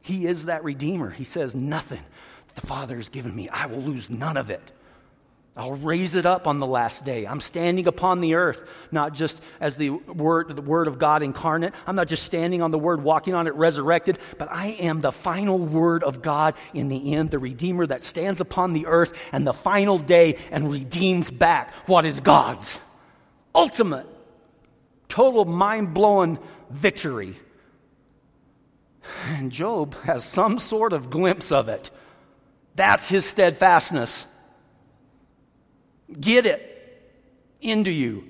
He 0.01 0.25
is 0.25 0.45
that 0.45 0.63
redeemer. 0.63 1.09
He 1.09 1.25
says, 1.25 1.53
Nothing 1.53 1.99
the 2.55 2.61
Father 2.61 2.95
has 2.95 3.09
given 3.09 3.35
me, 3.35 3.49
I 3.49 3.65
will 3.65 3.81
lose 3.81 4.09
none 4.09 4.37
of 4.37 4.49
it. 4.49 4.71
I'll 5.57 5.75
raise 5.75 6.15
it 6.15 6.25
up 6.25 6.47
on 6.47 6.59
the 6.59 6.65
last 6.65 7.03
day. 7.03 7.27
I'm 7.27 7.41
standing 7.41 7.87
upon 7.87 8.21
the 8.21 8.35
earth, 8.35 8.61
not 8.89 9.13
just 9.13 9.43
as 9.59 9.75
the 9.75 9.89
word, 9.89 10.55
the 10.55 10.61
word 10.61 10.87
of 10.87 10.97
God 10.97 11.23
incarnate. 11.23 11.73
I'm 11.85 11.97
not 11.97 12.07
just 12.07 12.23
standing 12.23 12.61
on 12.61 12.71
the 12.71 12.79
word, 12.79 13.03
walking 13.03 13.33
on 13.33 13.47
it, 13.47 13.55
resurrected, 13.55 14.17
but 14.37 14.47
I 14.49 14.67
am 14.79 15.01
the 15.01 15.11
final 15.11 15.57
word 15.57 16.05
of 16.05 16.21
God 16.21 16.55
in 16.73 16.87
the 16.87 17.15
end, 17.15 17.31
the 17.31 17.37
Redeemer 17.37 17.85
that 17.87 18.01
stands 18.01 18.39
upon 18.39 18.71
the 18.71 18.85
earth 18.85 19.11
and 19.33 19.45
the 19.45 19.53
final 19.53 19.97
day 19.97 20.37
and 20.51 20.71
redeems 20.71 21.29
back 21.29 21.73
what 21.85 22.05
is 22.05 22.21
God's. 22.21 22.79
Ultimate, 23.53 24.07
total 25.13 25.45
mind 25.45 25.93
blowing 25.93 26.39
victory. 26.71 27.35
And 29.27 29.51
Job 29.51 29.93
has 30.05 30.25
some 30.25 30.57
sort 30.57 30.91
of 30.91 31.11
glimpse 31.11 31.51
of 31.51 31.69
it. 31.69 31.91
That's 32.75 33.07
his 33.09 33.23
steadfastness. 33.23 34.25
Get 36.19 36.47
it 36.47 36.67
into 37.61 37.91
you 37.91 38.27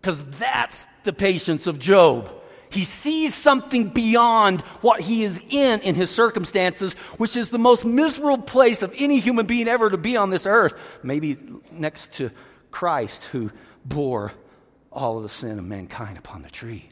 because 0.00 0.24
that's 0.30 0.84
the 1.04 1.12
patience 1.12 1.68
of 1.68 1.78
Job. 1.78 2.28
He 2.70 2.82
sees 2.82 3.32
something 3.32 3.90
beyond 3.90 4.62
what 4.80 5.00
he 5.00 5.22
is 5.22 5.40
in 5.48 5.80
in 5.82 5.94
his 5.94 6.10
circumstances, 6.10 6.94
which 7.18 7.36
is 7.36 7.50
the 7.50 7.58
most 7.58 7.84
miserable 7.84 8.42
place 8.42 8.82
of 8.82 8.92
any 8.98 9.20
human 9.20 9.46
being 9.46 9.68
ever 9.68 9.90
to 9.90 9.96
be 9.96 10.16
on 10.16 10.30
this 10.30 10.44
earth. 10.44 10.74
Maybe 11.04 11.36
next 11.70 12.14
to 12.14 12.32
Christ, 12.72 13.26
who 13.26 13.52
bore 13.84 14.32
all 14.96 15.18
of 15.18 15.22
the 15.22 15.28
sin 15.28 15.58
of 15.58 15.64
mankind 15.64 16.16
upon 16.16 16.42
the 16.42 16.50
tree. 16.50 16.88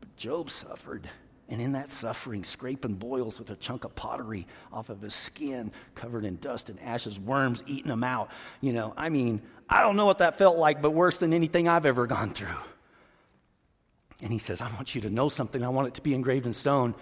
But 0.00 0.16
Job 0.16 0.50
suffered. 0.50 1.08
And 1.48 1.60
in 1.60 1.72
that 1.72 1.90
suffering, 1.90 2.42
scraping 2.42 2.94
boils 2.94 3.38
with 3.38 3.50
a 3.50 3.56
chunk 3.56 3.84
of 3.84 3.94
pottery 3.94 4.46
off 4.72 4.88
of 4.88 5.00
his 5.00 5.14
skin, 5.14 5.70
covered 5.94 6.24
in 6.24 6.36
dust 6.36 6.70
and 6.70 6.80
ashes, 6.80 7.20
worms 7.20 7.62
eating 7.66 7.90
him 7.90 8.02
out. 8.02 8.30
You 8.60 8.72
know, 8.72 8.94
I 8.96 9.10
mean, 9.10 9.42
I 9.68 9.80
don't 9.80 9.96
know 9.96 10.06
what 10.06 10.18
that 10.18 10.38
felt 10.38 10.56
like, 10.56 10.82
but 10.82 10.90
worse 10.90 11.18
than 11.18 11.32
anything 11.32 11.68
I've 11.68 11.86
ever 11.86 12.06
gone 12.06 12.30
through. 12.30 12.48
And 14.22 14.32
he 14.32 14.38
says, 14.38 14.60
I 14.60 14.72
want 14.72 14.94
you 14.94 15.02
to 15.02 15.10
know 15.10 15.28
something. 15.28 15.62
I 15.62 15.68
want 15.68 15.88
it 15.88 15.94
to 15.94 16.02
be 16.02 16.14
engraved 16.14 16.46
in 16.46 16.52
stone. 16.52 16.94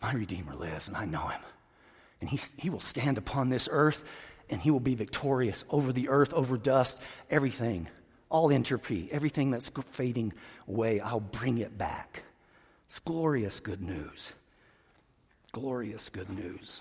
My 0.00 0.12
Redeemer 0.12 0.54
lives, 0.54 0.88
and 0.88 0.96
I 0.96 1.04
know 1.04 1.26
him. 1.26 1.40
And 2.20 2.30
he, 2.30 2.38
he 2.56 2.70
will 2.70 2.80
stand 2.80 3.18
upon 3.18 3.48
this 3.48 3.68
earth, 3.70 4.04
and 4.48 4.60
he 4.60 4.70
will 4.70 4.80
be 4.80 4.94
victorious 4.94 5.64
over 5.70 5.92
the 5.92 6.08
earth, 6.08 6.32
over 6.32 6.56
dust, 6.56 7.00
everything, 7.30 7.88
all 8.30 8.50
entropy, 8.50 9.08
everything 9.10 9.50
that's 9.50 9.70
fading 9.70 10.32
away. 10.66 11.00
I'll 11.00 11.20
bring 11.20 11.58
it 11.58 11.76
back. 11.78 12.22
It's 12.86 12.98
glorious 12.98 13.60
good 13.60 13.82
news. 13.82 14.32
Glorious 15.52 16.08
good 16.08 16.30
news. 16.30 16.80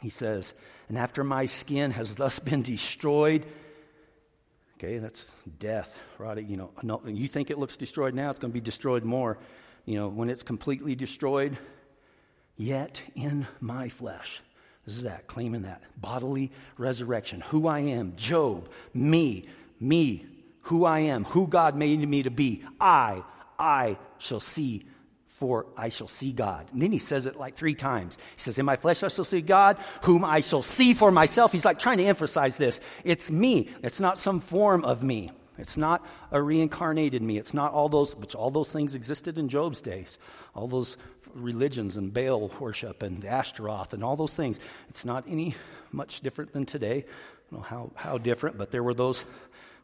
He 0.00 0.10
says, 0.10 0.54
And 0.88 0.96
after 0.96 1.24
my 1.24 1.46
skin 1.46 1.90
has 1.92 2.16
thus 2.16 2.38
been 2.38 2.62
destroyed, 2.62 3.46
okay, 4.76 4.98
that's 4.98 5.32
death, 5.58 6.00
right? 6.18 6.42
You 6.42 6.56
know, 6.56 6.70
no, 6.82 7.02
you 7.06 7.28
think 7.28 7.50
it 7.50 7.58
looks 7.58 7.76
destroyed 7.76 8.14
now, 8.14 8.30
it's 8.30 8.38
going 8.38 8.52
to 8.52 8.54
be 8.54 8.60
destroyed 8.60 9.04
more. 9.04 9.38
You 9.84 9.96
know, 9.96 10.08
when 10.08 10.28
it's 10.28 10.42
completely 10.42 10.94
destroyed, 10.94 11.56
yet 12.56 13.02
in 13.14 13.46
my 13.60 13.88
flesh. 13.88 14.42
This 14.84 14.96
is 14.96 15.02
that, 15.02 15.26
claiming 15.26 15.62
that 15.62 15.82
bodily 15.98 16.50
resurrection. 16.78 17.40
Who 17.48 17.66
I 17.66 17.80
am, 17.80 18.14
Job, 18.16 18.68
me, 18.94 19.46
me, 19.80 20.26
who 20.68 20.84
I 20.84 21.00
am, 21.00 21.24
who 21.24 21.46
God 21.46 21.76
made 21.76 22.06
me 22.06 22.22
to 22.22 22.30
be. 22.30 22.62
I, 22.80 23.24
I 23.58 23.98
shall 24.18 24.40
see 24.40 24.84
for 25.28 25.66
I 25.76 25.88
shall 25.88 26.08
see 26.08 26.32
God. 26.32 26.66
And 26.72 26.82
then 26.82 26.90
he 26.90 26.98
says 26.98 27.26
it 27.26 27.36
like 27.36 27.54
three 27.54 27.76
times. 27.76 28.18
He 28.34 28.42
says, 28.42 28.58
In 28.58 28.66
my 28.66 28.74
flesh 28.74 29.04
I 29.04 29.08
shall 29.08 29.24
see 29.24 29.40
God, 29.40 29.78
whom 30.02 30.24
I 30.24 30.40
shall 30.40 30.62
see 30.62 30.94
for 30.94 31.12
myself. 31.12 31.52
He's 31.52 31.64
like 31.64 31.78
trying 31.78 31.98
to 31.98 32.04
emphasize 32.04 32.58
this. 32.58 32.80
It's 33.04 33.30
me. 33.30 33.68
It's 33.84 34.00
not 34.00 34.18
some 34.18 34.40
form 34.40 34.84
of 34.84 35.02
me. 35.02 35.30
It's 35.56 35.76
not 35.76 36.04
a 36.32 36.42
reincarnated 36.42 37.22
me. 37.22 37.38
It's 37.38 37.54
not 37.54 37.72
all 37.72 37.88
those, 37.88 38.14
which 38.16 38.34
all 38.34 38.50
those 38.50 38.70
things 38.70 38.94
existed 38.94 39.38
in 39.38 39.48
Job's 39.48 39.80
days. 39.80 40.18
All 40.54 40.66
those 40.66 40.96
religions 41.34 41.96
and 41.96 42.12
Baal 42.12 42.50
worship 42.60 43.02
and 43.02 43.24
Ashtaroth 43.24 43.94
and 43.94 44.02
all 44.02 44.16
those 44.16 44.34
things. 44.34 44.58
It's 44.88 45.04
not 45.04 45.24
any 45.28 45.54
much 45.92 46.20
different 46.20 46.52
than 46.52 46.66
today. 46.66 47.04
I 47.06 47.54
don't 47.54 47.60
know 47.60 47.66
how, 47.66 47.92
how 47.94 48.18
different, 48.18 48.58
but 48.58 48.70
there 48.72 48.82
were 48.82 48.94
those 48.94 49.24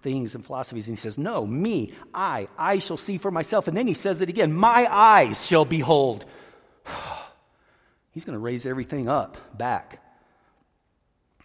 things 0.04 0.34
and 0.36 0.44
philosophies. 0.44 0.86
And 0.86 0.96
he 0.96 1.00
says, 1.00 1.18
No, 1.18 1.44
me, 1.44 1.92
I, 2.14 2.46
I 2.56 2.78
shall 2.78 2.98
see 2.98 3.18
for 3.18 3.32
myself. 3.32 3.66
And 3.66 3.76
then 3.76 3.88
he 3.88 3.94
says 3.94 4.20
it 4.20 4.28
again, 4.28 4.52
My 4.52 4.86
eyes 4.88 5.44
shall 5.44 5.64
behold. 5.64 6.24
He's 8.12 8.24
going 8.24 8.34
to 8.36 8.40
raise 8.40 8.66
everything 8.66 9.08
up 9.08 9.36
back. 9.58 10.00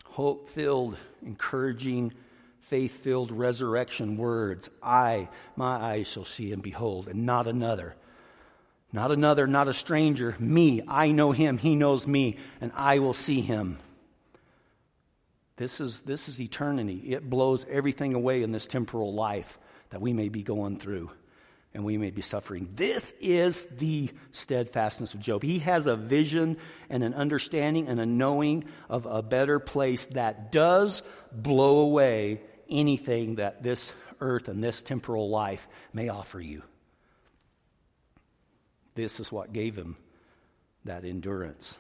Hope 0.06 0.50
filled, 0.50 0.98
encouraging, 1.26 2.14
faith 2.60 3.02
filled 3.02 3.32
resurrection 3.32 4.18
words. 4.18 4.70
I, 4.84 5.30
my 5.56 5.78
eyes 5.78 6.08
shall 6.08 6.26
see 6.26 6.52
and 6.52 6.62
behold, 6.62 7.08
and 7.08 7.26
not 7.26 7.48
another. 7.48 7.96
Not 8.92 9.12
another, 9.12 9.48
not 9.48 9.68
a 9.68 9.74
stranger. 9.74 10.36
Me, 10.38 10.82
I 10.88 11.12
know 11.12 11.32
him, 11.32 11.58
he 11.58 11.76
knows 11.76 12.06
me, 12.06 12.38
and 12.60 12.72
I 12.76 13.00
will 13.00 13.14
see 13.14 13.42
him. 13.42 13.78
This 15.60 15.82
is, 15.82 16.02
this 16.04 16.30
is 16.30 16.40
eternity. 16.40 17.12
It 17.12 17.30
blows 17.30 17.66
everything 17.70 18.14
away 18.14 18.44
in 18.44 18.54
this 18.54 18.66
temporal 18.66 19.14
life 19.14 19.60
that 19.90 20.00
we 20.00 20.14
may 20.14 20.30
be 20.30 20.42
going 20.42 20.78
through 20.78 21.12
and 21.74 21.84
we 21.84 21.98
may 21.98 22.12
be 22.12 22.22
suffering. 22.22 22.70
This 22.76 23.14
is 23.20 23.66
the 23.66 24.10
steadfastness 24.32 25.14
of 25.14 25.20
Job. 25.20 25.44
He 25.44 25.60
has 25.60 25.86
a 25.86 25.98
vision 25.98 26.56
and 26.90 27.04
an 27.04 27.14
understanding 27.14 27.90
and 27.90 28.00
a 28.00 28.06
knowing 28.06 28.64
of 28.88 29.06
a 29.06 29.22
better 29.22 29.60
place 29.60 30.06
that 30.06 30.54
does 30.54 31.04
blow 31.34 31.80
away 31.80 32.40
anything 32.70 33.36
that 33.36 33.62
this 33.62 33.92
earth 34.22 34.48
and 34.48 34.64
this 34.64 34.82
temporal 34.82 35.30
life 35.30 35.68
may 35.92 36.08
offer 36.08 36.40
you. 36.40 36.64
This 38.96 39.20
is 39.20 39.30
what 39.30 39.52
gave 39.52 39.76
him 39.76 39.98
that 40.86 41.04
endurance. 41.04 41.78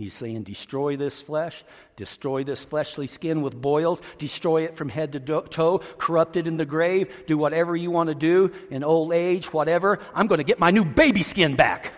He's 0.00 0.14
saying, 0.14 0.44
destroy 0.44 0.96
this 0.96 1.20
flesh, 1.20 1.62
destroy 1.94 2.42
this 2.42 2.64
fleshly 2.64 3.06
skin 3.06 3.42
with 3.42 3.60
boils, 3.60 4.00
destroy 4.16 4.62
it 4.62 4.74
from 4.74 4.88
head 4.88 5.12
to 5.12 5.20
toe, 5.20 5.82
corrupt 5.98 6.38
it 6.38 6.46
in 6.46 6.56
the 6.56 6.64
grave, 6.64 7.26
do 7.26 7.36
whatever 7.36 7.76
you 7.76 7.90
want 7.90 8.08
to 8.08 8.14
do 8.14 8.50
in 8.70 8.82
old 8.82 9.12
age, 9.12 9.52
whatever. 9.52 9.98
I'm 10.14 10.26
going 10.26 10.38
to 10.38 10.44
get 10.44 10.58
my 10.58 10.70
new 10.70 10.86
baby 10.86 11.22
skin 11.22 11.54
back. 11.54 11.92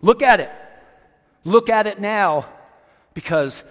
Look 0.00 0.22
at 0.22 0.38
it. 0.38 0.52
Look 1.42 1.70
at 1.70 1.88
it 1.88 1.98
now 1.98 2.48
because 3.14 3.64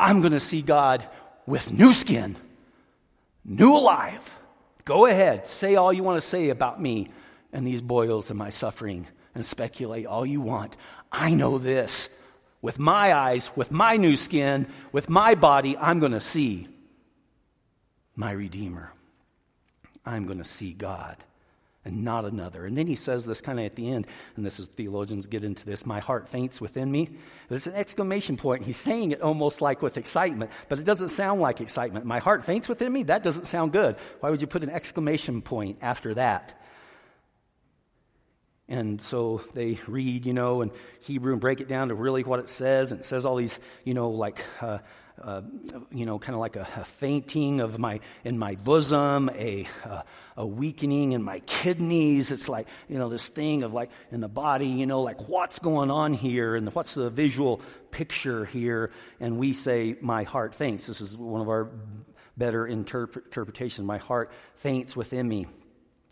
I'm 0.00 0.20
going 0.20 0.32
to 0.32 0.40
see 0.40 0.62
God 0.62 1.06
with 1.44 1.70
new 1.70 1.92
skin, 1.92 2.36
new 3.44 3.76
alive. 3.76 4.34
Go 4.86 5.04
ahead, 5.04 5.46
say 5.46 5.74
all 5.74 5.92
you 5.92 6.02
want 6.02 6.22
to 6.22 6.26
say 6.26 6.48
about 6.48 6.80
me 6.80 7.08
and 7.52 7.66
these 7.66 7.82
boils 7.82 8.30
and 8.30 8.38
my 8.38 8.48
suffering 8.48 9.06
and 9.34 9.44
speculate 9.44 10.06
all 10.06 10.24
you 10.24 10.40
want. 10.40 10.74
I 11.12 11.34
know 11.34 11.58
this 11.58 12.18
with 12.62 12.78
my 12.78 13.12
eyes, 13.14 13.50
with 13.56 13.70
my 13.70 13.96
new 13.96 14.16
skin, 14.16 14.66
with 14.92 15.08
my 15.08 15.34
body, 15.34 15.76
I'm 15.76 16.00
going 16.00 16.12
to 16.12 16.20
see 16.20 16.68
my 18.14 18.32
Redeemer. 18.32 18.92
I'm 20.04 20.26
going 20.26 20.38
to 20.38 20.44
see 20.44 20.72
God 20.72 21.16
and 21.86 22.04
not 22.04 22.24
another. 22.24 22.66
And 22.66 22.76
then 22.76 22.88
he 22.88 22.96
says 22.96 23.26
this 23.26 23.40
kind 23.40 23.60
of 23.60 23.64
at 23.64 23.76
the 23.76 23.88
end, 23.88 24.08
and 24.34 24.44
this 24.44 24.58
is 24.58 24.68
theologians 24.68 25.28
get 25.28 25.44
into 25.44 25.64
this 25.64 25.86
my 25.86 26.00
heart 26.00 26.28
faints 26.28 26.60
within 26.60 26.90
me. 26.90 27.10
But 27.48 27.54
it's 27.54 27.68
an 27.68 27.74
exclamation 27.74 28.36
point. 28.36 28.64
He's 28.64 28.76
saying 28.76 29.12
it 29.12 29.22
almost 29.22 29.60
like 29.60 29.82
with 29.82 29.96
excitement, 29.96 30.50
but 30.68 30.80
it 30.80 30.84
doesn't 30.84 31.10
sound 31.10 31.40
like 31.40 31.60
excitement. 31.60 32.04
My 32.04 32.18
heart 32.18 32.44
faints 32.44 32.68
within 32.68 32.92
me? 32.92 33.04
That 33.04 33.22
doesn't 33.22 33.44
sound 33.44 33.72
good. 33.72 33.96
Why 34.18 34.30
would 34.30 34.40
you 34.40 34.48
put 34.48 34.64
an 34.64 34.70
exclamation 34.70 35.42
point 35.42 35.78
after 35.80 36.14
that? 36.14 36.60
And 38.68 39.00
so 39.00 39.42
they 39.54 39.78
read, 39.86 40.26
you 40.26 40.32
know, 40.32 40.62
in 40.62 40.72
Hebrew 41.00 41.32
and 41.32 41.40
break 41.40 41.60
it 41.60 41.68
down 41.68 41.88
to 41.88 41.94
really 41.94 42.24
what 42.24 42.40
it 42.40 42.48
says. 42.48 42.90
And 42.90 43.00
it 43.00 43.04
says 43.04 43.24
all 43.24 43.36
these, 43.36 43.58
you 43.84 43.94
know, 43.94 44.10
like, 44.10 44.42
uh, 44.60 44.78
uh, 45.22 45.42
you 45.90 46.04
know, 46.04 46.18
kind 46.18 46.34
of 46.34 46.40
like 46.40 46.56
a, 46.56 46.66
a, 46.76 46.84
fainting 46.84 47.60
of 47.60 47.78
my 47.78 48.00
in 48.24 48.38
my 48.38 48.54
bosom, 48.56 49.30
a 49.30 49.66
a 50.36 50.46
weakening 50.46 51.12
in 51.12 51.22
my 51.22 51.40
kidneys. 51.40 52.30
It's 52.30 52.50
like 52.50 52.68
you 52.86 52.98
know 52.98 53.08
this 53.08 53.26
thing 53.26 53.62
of 53.62 53.72
like 53.72 53.90
in 54.12 54.20
the 54.20 54.28
body, 54.28 54.66
you 54.66 54.84
know, 54.84 55.00
like 55.00 55.26
what's 55.28 55.58
going 55.58 55.90
on 55.90 56.12
here, 56.12 56.54
and 56.54 56.70
what's 56.74 56.94
the 56.94 57.08
visual 57.08 57.62
picture 57.90 58.44
here? 58.44 58.90
And 59.18 59.38
we 59.38 59.54
say, 59.54 59.96
my 60.02 60.24
heart 60.24 60.54
faints. 60.54 60.86
This 60.86 61.00
is 61.00 61.16
one 61.16 61.40
of 61.40 61.48
our 61.48 61.70
better 62.36 62.66
interpre- 62.66 63.24
interpretations. 63.24 63.86
My 63.86 63.98
heart 63.98 64.30
faints 64.56 64.94
within 64.94 65.26
me. 65.26 65.46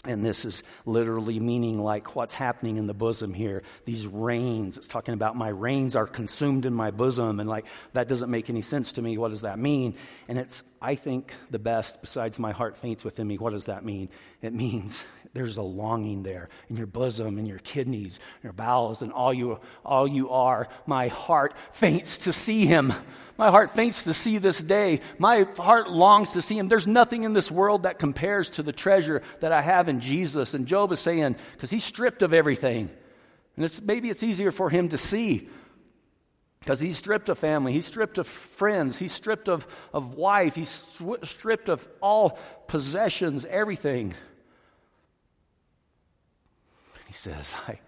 And 0.07 0.25
this 0.25 0.45
is 0.45 0.63
literally 0.85 1.41
meaning 1.41 1.79
like 1.79 2.15
what's 2.15 2.35
happening 2.35 2.77
in 2.77 2.87
the 2.87 2.95
bosom 2.95 3.33
here. 3.33 3.63
These 3.85 4.07
reins, 4.07 4.77
it's 4.77 4.87
talking 4.87 5.15
about 5.15 5.35
my 5.35 5.49
reins 5.49 5.97
are 5.97 6.07
consumed 6.07 6.67
in 6.67 6.75
my 6.75 6.91
bosom. 6.91 7.41
And 7.41 7.49
like, 7.49 7.65
that 7.95 8.07
doesn't 8.07 8.31
make 8.31 8.51
any 8.51 8.61
sense 8.61 8.93
to 8.95 9.03
me. 9.03 9.17
What 9.17 9.31
does 9.31 9.43
that 9.43 9.59
mean? 9.59 9.95
And 10.29 10.39
it's, 10.39 10.63
I 10.83 10.95
think, 10.95 11.33
the 11.51 11.59
best, 11.59 12.03
besides 12.03 12.39
my 12.39 12.53
heart 12.53 12.77
faints 12.77 13.03
within 13.05 13.27
me. 13.27 13.39
What 13.39 13.53
does 13.53 13.67
that 13.67 13.85
mean? 13.85 14.11
It 14.43 14.53
means 14.53 15.05
there's 15.35 15.57
a 15.57 15.63
longing 15.63 16.23
there 16.23 16.49
in 16.71 16.77
your 16.77 16.87
bosom, 16.87 17.39
in 17.39 17.47
your 17.47 17.59
kidneys, 17.59 18.19
in 18.19 18.45
your 18.45 18.53
bowels, 18.53 19.03
and 19.03 19.13
all 19.13 19.35
you, 19.35 19.59
all 19.85 20.07
you 20.07 20.31
are. 20.31 20.69
My 20.87 21.09
heart 21.09 21.55
faints 21.73 22.19
to 22.19 22.33
see 22.33 22.67
him. 22.67 22.93
My 23.37 23.51
heart 23.51 23.71
faints 23.71 24.05
to 24.05 24.15
see 24.15 24.39
this 24.39 24.61
day. 24.61 25.01
My 25.19 25.43
heart 25.57 25.91
longs 25.91 26.35
to 26.35 26.43
see 26.43 26.57
him. 26.57 26.69
There's 26.69 26.87
nothing 26.87 27.25
in 27.25 27.33
this 27.33 27.51
world 27.51 27.83
that 27.83 27.99
compares 27.99 28.49
to 28.51 28.63
the 28.63 28.73
treasure 28.73 29.23
that 29.41 29.51
I 29.51 29.61
have 29.61 29.89
in 29.89 30.01
Jesus. 30.01 30.55
And 30.55 30.69
Job 30.69 30.93
is 30.93 31.01
saying, 31.01 31.35
because 31.53 31.71
he's 31.71 31.85
stripped 31.85 32.23
of 32.23 32.33
everything. 32.33 32.89
And 33.57 33.65
it's, 33.65 33.83
maybe 33.83 34.11
it's 34.11 34.23
easier 34.23 34.53
for 34.53 34.71
him 34.71 34.89
to 34.91 34.99
see 34.99 35.49
because 36.61 36.81
he's 36.81 36.97
stripped 36.97 37.29
of 37.29 37.39
family, 37.39 37.73
he's 37.75 37.85
stripped 37.85 38.17
of 38.17 38.27
friends, 38.27 38.99
he's 38.99 39.13
stripped 39.13 39.51
of, 39.51 39.67
of 39.93 40.15
wife, 40.15 40.55
he's 40.55 40.83
stripped 41.25 41.69
of 41.69 41.87
all 42.01 42.39
possessions, 42.69 43.45
everything. 43.45 44.15
He 47.15 47.19
says, 47.19 47.55
I, 47.69 47.79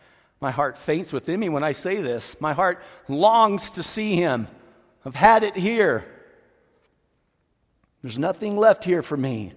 My 0.41 0.53
heart 0.53 0.79
faints 0.79 1.13
within 1.13 1.41
me 1.41 1.49
when 1.49 1.65
I 1.65 1.73
say 1.73 1.97
this. 2.01 2.41
My 2.41 2.53
heart 2.53 2.81
longs 3.09 3.71
to 3.73 3.83
see 3.83 4.15
him. 4.15 4.47
I've 5.05 5.17
had 5.17 5.43
it 5.43 5.57
here. 5.57 6.05
There's 8.03 8.21
nothing 8.21 8.57
left 8.57 8.85
here 8.85 9.03
for 9.03 9.17
me. 9.17 9.53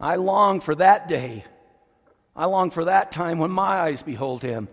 I 0.00 0.16
long 0.16 0.60
for 0.60 0.74
that 0.74 1.06
day. 1.06 1.44
I 2.34 2.46
long 2.46 2.70
for 2.70 2.86
that 2.86 3.12
time 3.12 3.38
when 3.38 3.52
my 3.52 3.80
eyes 3.82 4.02
behold 4.02 4.42
him. 4.42 4.68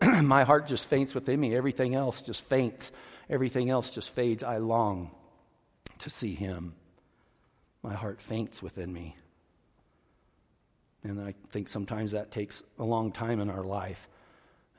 my 0.22 0.44
heart 0.44 0.66
just 0.66 0.86
faints 0.86 1.14
within 1.14 1.38
me. 1.38 1.54
Everything 1.54 1.94
else 1.94 2.22
just 2.22 2.42
faints. 2.42 2.92
Everything 3.28 3.68
else 3.68 3.94
just 3.94 4.10
fades. 4.10 4.42
I 4.42 4.56
long 4.56 5.10
to 5.98 6.08
see 6.10 6.34
him. 6.34 6.74
My 7.82 7.92
heart 7.94 8.22
faints 8.22 8.62
within 8.62 8.90
me. 8.90 9.16
And 11.02 11.20
I 11.20 11.34
think 11.50 11.68
sometimes 11.68 12.12
that 12.12 12.30
takes 12.30 12.62
a 12.78 12.84
long 12.84 13.12
time 13.12 13.40
in 13.40 13.50
our 13.50 13.64
life. 13.64 14.08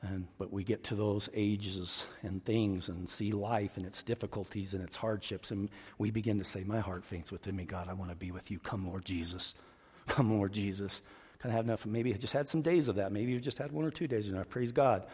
And, 0.02 0.28
but 0.38 0.52
we 0.52 0.62
get 0.62 0.84
to 0.84 0.94
those 0.94 1.28
ages 1.34 2.06
and 2.22 2.44
things 2.44 2.88
and 2.88 3.08
see 3.08 3.32
life 3.32 3.76
and 3.76 3.84
its 3.84 4.04
difficulties 4.04 4.72
and 4.72 4.82
its 4.84 4.96
hardships, 4.96 5.50
and 5.50 5.68
we 5.98 6.12
begin 6.12 6.38
to 6.38 6.44
say, 6.44 6.62
My 6.62 6.78
heart 6.78 7.04
faints 7.04 7.32
within 7.32 7.56
me, 7.56 7.64
God, 7.64 7.88
I 7.88 7.94
want 7.94 8.10
to 8.10 8.16
be 8.16 8.30
with 8.30 8.50
you. 8.50 8.60
Come, 8.60 8.86
Lord 8.86 9.04
Jesus. 9.04 9.54
Come, 10.06 10.36
Lord 10.36 10.52
Jesus. 10.52 11.02
Kind 11.40 11.52
of 11.52 11.56
have 11.56 11.64
enough. 11.64 11.84
Maybe 11.84 12.14
I 12.14 12.16
just 12.16 12.32
had 12.32 12.48
some 12.48 12.62
days 12.62 12.88
of 12.88 12.96
that. 12.96 13.10
Maybe 13.10 13.32
you've 13.32 13.42
just 13.42 13.58
had 13.58 13.72
one 13.72 13.84
or 13.84 13.90
two 13.90 14.06
days 14.06 14.28
enough. 14.28 14.48
Praise 14.48 14.72
God. 14.72 15.06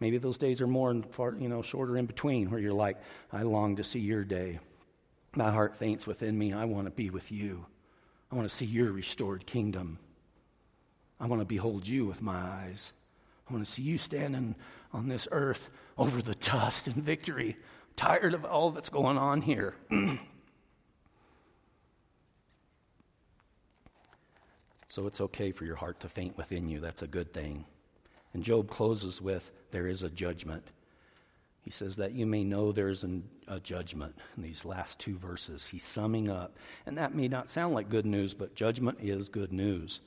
Maybe 0.00 0.18
those 0.18 0.38
days 0.38 0.60
are 0.60 0.66
more 0.66 0.90
and 0.90 1.06
far, 1.14 1.34
you 1.38 1.48
know, 1.48 1.62
shorter 1.62 1.96
in 1.96 2.06
between 2.06 2.50
where 2.50 2.60
you're 2.60 2.72
like, 2.72 2.96
I 3.32 3.42
long 3.42 3.76
to 3.76 3.84
see 3.84 4.00
your 4.00 4.24
day. 4.24 4.58
My 5.36 5.50
heart 5.50 5.76
faints 5.76 6.06
within 6.06 6.36
me. 6.36 6.52
I 6.52 6.64
want 6.64 6.86
to 6.86 6.90
be 6.90 7.10
with 7.10 7.30
you. 7.30 7.66
I 8.30 8.34
want 8.36 8.48
to 8.48 8.54
see 8.54 8.66
your 8.66 8.90
restored 8.90 9.46
kingdom. 9.46 9.98
I 11.20 11.26
want 11.26 11.40
to 11.40 11.46
behold 11.46 11.86
you 11.86 12.06
with 12.06 12.22
my 12.22 12.36
eyes. 12.36 12.92
I 13.48 13.52
want 13.52 13.64
to 13.64 13.70
see 13.70 13.82
you 13.82 13.98
standing 13.98 14.54
on 14.92 15.08
this 15.08 15.28
earth 15.30 15.68
over 15.98 16.20
the 16.22 16.34
dust 16.34 16.86
in 16.86 16.94
victory. 16.94 17.56
Tired 17.96 18.34
of 18.34 18.44
all 18.44 18.70
that's 18.70 18.90
going 18.90 19.16
on 19.18 19.40
here. 19.42 19.74
so 24.88 25.06
it's 25.06 25.20
okay 25.20 25.52
for 25.52 25.64
your 25.64 25.76
heart 25.76 26.00
to 26.00 26.08
faint 26.08 26.36
within 26.36 26.68
you. 26.68 26.80
That's 26.80 27.02
a 27.02 27.06
good 27.06 27.32
thing. 27.32 27.64
And 28.32 28.42
Job 28.42 28.68
closes 28.68 29.22
with, 29.22 29.52
There 29.70 29.86
is 29.86 30.02
a 30.02 30.10
judgment. 30.10 30.66
He 31.62 31.70
says 31.70 31.96
that 31.96 32.12
you 32.12 32.26
may 32.26 32.44
know 32.44 32.72
there 32.72 32.88
is 32.90 33.04
an, 33.04 33.24
a 33.48 33.58
judgment 33.58 34.14
in 34.36 34.42
these 34.42 34.66
last 34.66 35.00
two 35.00 35.16
verses. 35.16 35.66
He's 35.66 35.84
summing 35.84 36.28
up. 36.28 36.58
And 36.84 36.98
that 36.98 37.14
may 37.14 37.26
not 37.26 37.48
sound 37.48 37.72
like 37.72 37.88
good 37.88 38.04
news, 38.04 38.34
but 38.34 38.54
judgment 38.54 38.98
is 39.00 39.30
good 39.30 39.50
news. 39.50 40.02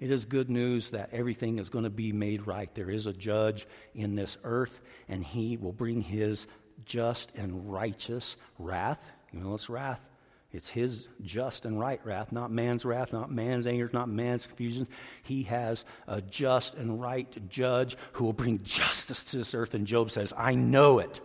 It 0.00 0.10
is 0.10 0.26
good 0.26 0.48
news 0.48 0.90
that 0.90 1.10
everything 1.12 1.58
is 1.58 1.70
going 1.70 1.84
to 1.84 1.90
be 1.90 2.12
made 2.12 2.46
right. 2.46 2.72
There 2.74 2.90
is 2.90 3.06
a 3.06 3.12
judge 3.12 3.66
in 3.94 4.14
this 4.14 4.38
earth, 4.44 4.80
and 5.08 5.24
he 5.24 5.56
will 5.56 5.72
bring 5.72 6.00
his 6.00 6.46
just 6.84 7.34
and 7.36 7.72
righteous 7.72 8.36
wrath. 8.58 9.10
You 9.32 9.40
know, 9.40 9.54
it's 9.54 9.68
wrath. 9.68 10.10
It's 10.50 10.68
his 10.70 11.08
just 11.20 11.66
and 11.66 11.78
right 11.78 12.00
wrath, 12.04 12.32
not 12.32 12.50
man's 12.50 12.84
wrath, 12.84 13.12
not 13.12 13.30
man's 13.30 13.66
anger, 13.66 13.90
not 13.92 14.08
man's 14.08 14.46
confusion. 14.46 14.88
He 15.22 15.42
has 15.42 15.84
a 16.06 16.22
just 16.22 16.74
and 16.76 17.00
right 17.00 17.48
judge 17.50 17.96
who 18.12 18.24
will 18.24 18.32
bring 18.32 18.58
justice 18.58 19.24
to 19.24 19.38
this 19.38 19.54
earth. 19.54 19.74
And 19.74 19.86
Job 19.86 20.10
says, 20.10 20.32
I 20.36 20.54
know 20.54 21.00
it. 21.00 21.20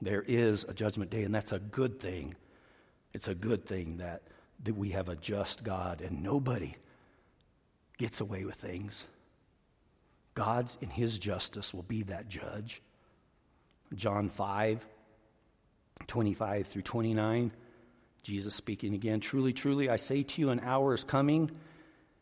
There 0.00 0.24
is 0.26 0.64
a 0.64 0.72
judgment 0.72 1.10
day, 1.10 1.22
and 1.22 1.34
that's 1.34 1.52
a 1.52 1.58
good 1.58 2.00
thing. 2.00 2.34
It's 3.12 3.28
a 3.28 3.34
good 3.34 3.66
thing 3.66 3.98
that 3.98 4.22
that 4.62 4.76
we 4.76 4.90
have 4.90 5.08
a 5.08 5.16
just 5.16 5.64
God 5.64 6.00
and 6.00 6.22
nobody 6.22 6.74
gets 7.98 8.20
away 8.20 8.44
with 8.44 8.54
things. 8.54 9.06
God's 10.34 10.78
in 10.80 10.88
his 10.88 11.18
justice 11.18 11.74
will 11.74 11.82
be 11.82 12.04
that 12.04 12.28
judge. 12.28 12.80
John 13.94 14.28
5, 14.28 14.86
25 16.06 16.66
through 16.66 16.82
29, 16.82 17.52
Jesus 18.22 18.54
speaking 18.54 18.94
again 18.94 19.20
Truly, 19.20 19.52
truly, 19.52 19.88
I 19.90 19.96
say 19.96 20.22
to 20.22 20.40
you, 20.40 20.50
an 20.50 20.60
hour 20.60 20.94
is 20.94 21.04
coming 21.04 21.50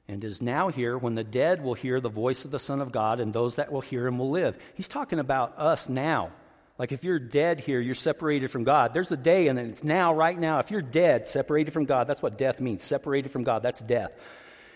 and 0.09 0.25
is 0.25 0.43
now 0.43 0.69
here 0.69 0.99
when 0.99 1.15
the 1.15 1.23
dead 1.23 1.63
will 1.63 1.75
hear 1.75 2.01
the 2.01 2.09
voice 2.09 2.45
of 2.45 2.51
the 2.51 2.59
Son 2.59 2.81
of 2.81 2.91
God, 2.91 3.21
and 3.21 3.33
those 3.33 3.57
that 3.57 3.71
will 3.71 3.81
hear 3.81 4.09
him 4.09 4.19
will 4.19 4.31
live. 4.31 4.59
He's 4.75 4.89
talking 4.89 5.21
about 5.21 5.57
us 5.57 5.89
now. 5.89 6.33
Like 6.81 6.93
if 6.93 7.05
you're 7.05 7.19
dead 7.19 7.61
here, 7.61 7.79
you're 7.79 7.95
separated 7.95 8.51
from 8.51 8.65
God. 8.65 8.95
There's 8.95 9.13
a 9.13 9.17
day, 9.19 9.49
and 9.49 9.59
it's 9.59 9.85
now, 9.85 10.15
right 10.15 10.39
now. 10.39 10.61
If 10.61 10.71
you're 10.71 10.81
dead, 10.81 11.29
separated 11.29 11.73
from 11.73 11.85
God, 11.85 12.07
that's 12.07 12.23
what 12.23 12.39
death 12.39 12.59
means. 12.59 12.83
Separated 12.83 13.31
from 13.31 13.45
God, 13.45 13.63
that's 13.63 13.83
death. 13.83 14.11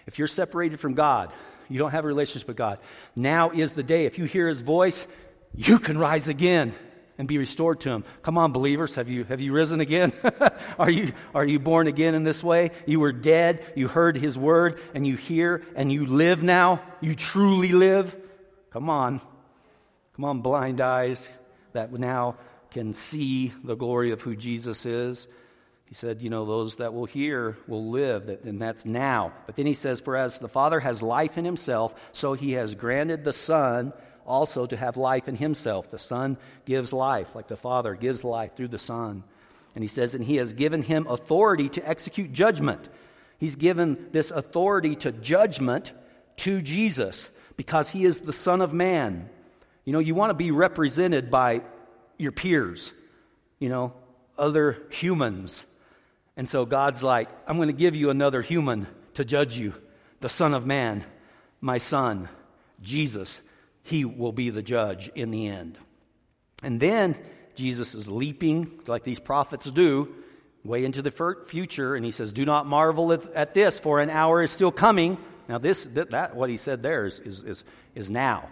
If 0.06 0.18
you're 0.18 0.28
separated 0.28 0.80
from 0.80 0.92
God, 0.92 1.32
you 1.70 1.78
don't 1.78 1.92
have 1.92 2.04
a 2.04 2.06
relationship 2.06 2.46
with 2.46 2.58
God. 2.58 2.78
Now 3.16 3.52
is 3.52 3.72
the 3.72 3.82
day. 3.82 4.04
If 4.04 4.18
you 4.18 4.26
hear 4.26 4.48
his 4.48 4.60
voice, 4.60 5.06
you 5.54 5.78
can 5.78 5.96
rise 5.96 6.28
again 6.28 6.74
and 7.16 7.26
be 7.26 7.38
restored 7.38 7.80
to 7.80 7.92
him. 7.92 8.04
Come 8.20 8.36
on, 8.36 8.52
believers, 8.52 8.96
have 8.96 9.08
you, 9.08 9.24
have 9.24 9.40
you 9.40 9.54
risen 9.54 9.80
again? 9.80 10.12
are, 10.78 10.90
you, 10.90 11.10
are 11.34 11.46
you 11.46 11.58
born 11.58 11.86
again 11.86 12.14
in 12.14 12.22
this 12.22 12.44
way? 12.44 12.72
You 12.84 13.00
were 13.00 13.12
dead, 13.12 13.64
you 13.76 13.88
heard 13.88 14.18
his 14.18 14.36
word, 14.36 14.78
and 14.92 15.06
you 15.06 15.16
hear, 15.16 15.62
and 15.74 15.90
you 15.90 16.04
live 16.04 16.42
now. 16.42 16.82
You 17.00 17.14
truly 17.14 17.72
live. 17.72 18.14
Come 18.72 18.90
on. 18.90 19.22
Come 20.16 20.26
on, 20.26 20.42
blind 20.42 20.82
eyes 20.82 21.26
that 21.74 21.92
now 21.92 22.36
can 22.70 22.92
see 22.92 23.52
the 23.62 23.76
glory 23.76 24.10
of 24.10 24.22
who 24.22 24.34
Jesus 24.34 24.84
is. 24.86 25.28
He 25.86 25.94
said, 25.94 26.22
You 26.22 26.30
know, 26.30 26.44
those 26.44 26.76
that 26.76 26.94
will 26.94 27.04
hear 27.04 27.56
will 27.68 27.90
live, 27.90 28.28
and 28.28 28.60
that's 28.60 28.84
now. 28.84 29.32
But 29.46 29.56
then 29.56 29.66
he 29.66 29.74
says, 29.74 30.00
For 30.00 30.16
as 30.16 30.40
the 30.40 30.48
Father 30.48 30.80
has 30.80 31.02
life 31.02 31.38
in 31.38 31.44
himself, 31.44 31.94
so 32.12 32.32
he 32.32 32.52
has 32.52 32.74
granted 32.74 33.22
the 33.22 33.32
Son 33.32 33.92
also 34.26 34.66
to 34.66 34.76
have 34.76 34.96
life 34.96 35.28
in 35.28 35.36
himself. 35.36 35.90
The 35.90 35.98
Son 35.98 36.38
gives 36.64 36.92
life, 36.92 37.34
like 37.34 37.48
the 37.48 37.56
Father 37.56 37.94
gives 37.94 38.24
life 38.24 38.56
through 38.56 38.68
the 38.68 38.78
Son. 38.78 39.22
And 39.74 39.84
he 39.84 39.88
says, 39.88 40.14
And 40.14 40.24
he 40.24 40.36
has 40.36 40.52
given 40.52 40.82
him 40.82 41.06
authority 41.08 41.68
to 41.70 41.88
execute 41.88 42.32
judgment. 42.32 42.88
He's 43.38 43.56
given 43.56 44.08
this 44.12 44.30
authority 44.30 44.96
to 44.96 45.12
judgment 45.12 45.92
to 46.38 46.62
Jesus 46.62 47.28
because 47.56 47.90
he 47.90 48.04
is 48.04 48.20
the 48.20 48.32
Son 48.32 48.60
of 48.60 48.72
Man. 48.72 49.28
You 49.84 49.92
know, 49.92 49.98
you 49.98 50.14
want 50.14 50.30
to 50.30 50.34
be 50.34 50.50
represented 50.50 51.30
by 51.30 51.62
your 52.18 52.32
peers, 52.32 52.92
you 53.58 53.68
know, 53.68 53.92
other 54.38 54.82
humans. 54.90 55.66
And 56.36 56.48
so 56.48 56.64
God's 56.64 57.02
like, 57.02 57.28
I'm 57.46 57.56
going 57.56 57.68
to 57.68 57.74
give 57.74 57.94
you 57.94 58.10
another 58.10 58.42
human 58.42 58.86
to 59.14 59.24
judge 59.24 59.56
you, 59.56 59.74
the 60.20 60.28
Son 60.28 60.54
of 60.54 60.66
Man, 60.66 61.04
my 61.60 61.78
Son, 61.78 62.28
Jesus. 62.82 63.40
He 63.82 64.04
will 64.04 64.32
be 64.32 64.50
the 64.50 64.62
judge 64.62 65.10
in 65.14 65.30
the 65.30 65.48
end. 65.48 65.78
And 66.62 66.80
then 66.80 67.16
Jesus 67.54 67.94
is 67.94 68.08
leaping, 68.10 68.80
like 68.86 69.04
these 69.04 69.20
prophets 69.20 69.70
do, 69.70 70.14
way 70.64 70.84
into 70.84 71.02
the 71.02 71.10
future, 71.44 71.94
and 71.94 72.04
he 72.04 72.10
says, 72.10 72.32
Do 72.32 72.46
not 72.46 72.66
marvel 72.66 73.12
at 73.12 73.54
this, 73.54 73.78
for 73.78 74.00
an 74.00 74.10
hour 74.10 74.42
is 74.42 74.50
still 74.50 74.72
coming. 74.72 75.18
Now, 75.46 75.58
this, 75.58 75.84
that, 75.84 76.10
that 76.12 76.34
what 76.34 76.48
he 76.48 76.56
said 76.56 76.82
there 76.82 77.04
is, 77.04 77.20
is, 77.20 77.42
is, 77.42 77.64
is 77.94 78.10
now. 78.10 78.48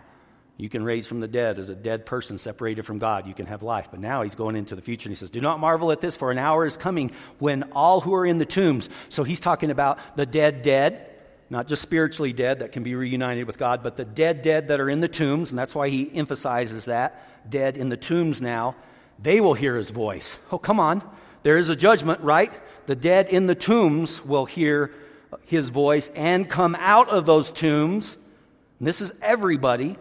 You 0.59 0.69
can 0.69 0.85
raise 0.85 1.07
from 1.07 1.21
the 1.21 1.29
dead 1.29 1.59
as 1.59 1.71
a 1.71 1.75
dead 1.75 2.07
person 2.07 2.39
separated 2.39 2.85
from 2.85 2.99
God. 2.99 3.27
You 3.27 3.35
can 3.35 3.47
have 3.47 3.63
life. 3.63 3.89
But 3.91 4.01
now 4.01 4.23
he's 4.23 4.35
going 4.35 4.55
into 4.55 4.77
the 4.77 4.83
future 4.83 5.09
and 5.09 5.11
he 5.11 5.19
says, 5.19 5.31
Do 5.31 5.41
not 5.41 5.61
marvel 5.61 5.91
at 5.93 6.01
this, 6.01 6.17
for 6.17 6.31
an 6.31 6.39
hour 6.39 6.67
is 6.67 6.77
coming 6.77 7.11
when 7.39 7.65
all 7.73 8.01
who 8.01 8.15
are 8.15 8.27
in 8.27 8.39
the 8.39 8.47
tombs. 8.47 8.91
So 9.09 9.25
he's 9.25 9.41
talking 9.41 9.71
about 9.71 9.99
the 10.17 10.27
dead, 10.27 10.63
dead, 10.63 11.11
not 11.51 11.67
just 11.67 11.83
spiritually 11.83 12.33
dead 12.33 12.61
that 12.61 12.73
can 12.73 12.83
be 12.83 12.95
reunited 12.95 13.47
with 13.47 13.59
God, 13.59 13.83
but 13.83 13.97
the 13.97 14.05
dead, 14.05 14.43
dead 14.43 14.69
that 14.69 14.81
are 14.81 14.91
in 14.91 15.01
the 15.01 15.09
tombs. 15.09 15.51
And 15.51 15.59
that's 15.59 15.75
why 15.75 15.89
he 15.89 16.11
emphasizes 16.15 16.85
that 16.85 17.51
dead 17.51 17.77
in 17.77 17.89
the 17.89 17.97
tombs 17.97 18.41
now. 18.41 18.77
They 19.19 19.41
will 19.41 19.55
hear 19.55 19.77
his 19.77 19.91
voice. 19.91 20.39
Oh, 20.51 20.59
come 20.59 20.81
on. 20.81 21.03
There 21.43 21.59
is 21.59 21.71
a 21.71 21.77
judgment, 21.77 22.21
right? 22.21 22.53
The 22.87 22.97
dead 22.97 23.29
in 23.31 23.47
the 23.47 23.55
tombs 23.55 24.25
will 24.25 24.45
hear 24.45 24.93
his 25.47 25.71
voice 25.71 26.11
and 26.11 26.49
come 26.49 26.77
out 26.79 27.09
of 27.09 27.27
those 27.27 27.51
tombs. 27.51 28.17
And 28.79 28.87
this 28.87 29.01
is 29.01 29.13
everybody 29.23 29.97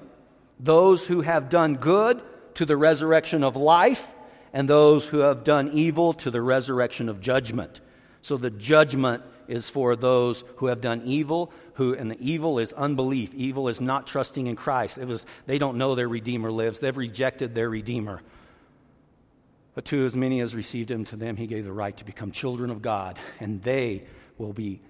those 0.62 1.06
who 1.06 1.22
have 1.22 1.50
done 1.50 1.76
good 1.76 2.22
to 2.56 2.66
the 2.66 2.78
resurrection 2.78 3.44
of 3.44 3.56
life, 3.56 4.14
and 4.54 4.70
those 4.70 5.08
who 5.08 5.20
have 5.20 5.44
done 5.44 5.70
evil 5.74 6.14
to 6.14 6.30
the 6.30 6.42
resurrection 6.42 7.10
of 7.10 7.22
judgment. 7.22 7.82
So 8.22 8.38
the 8.38 8.50
judgment 8.50 9.24
is 9.48 9.70
for 9.70 9.96
those 9.96 10.44
who 10.58 10.68
have 10.68 10.82
done 10.82 11.02
evil, 11.06 11.52
who 11.74 11.96
and 11.96 12.12
the 12.12 12.18
evil 12.20 12.60
is 12.60 12.74
unbelief. 12.74 13.34
Evil 13.34 13.68
is 13.68 13.82
not 13.82 14.08
trusting 14.08 14.48
in 14.48 14.56
Christ. 14.56 14.98
It 14.98 15.08
was 15.08 15.26
they 15.46 15.58
don't 15.58 15.78
know 15.78 15.96
their 15.96 16.08
Redeemer 16.08 16.52
lives. 16.52 16.80
They've 16.80 16.96
rejected 16.96 17.56
their 17.56 17.70
Redeemer. 17.70 18.22
But 19.74 19.86
to 19.86 20.06
as 20.06 20.16
many 20.16 20.42
as 20.42 20.54
received 20.54 20.92
him, 20.92 21.06
to 21.06 21.16
them 21.16 21.38
he 21.38 21.48
gave 21.48 21.64
the 21.64 21.72
right 21.72 21.96
to 21.98 22.06
become 22.06 22.32
children 22.32 22.70
of 22.70 22.82
God, 22.82 23.18
and 23.40 23.62
they 23.62 24.04
will 24.38 24.54
be 24.54 24.82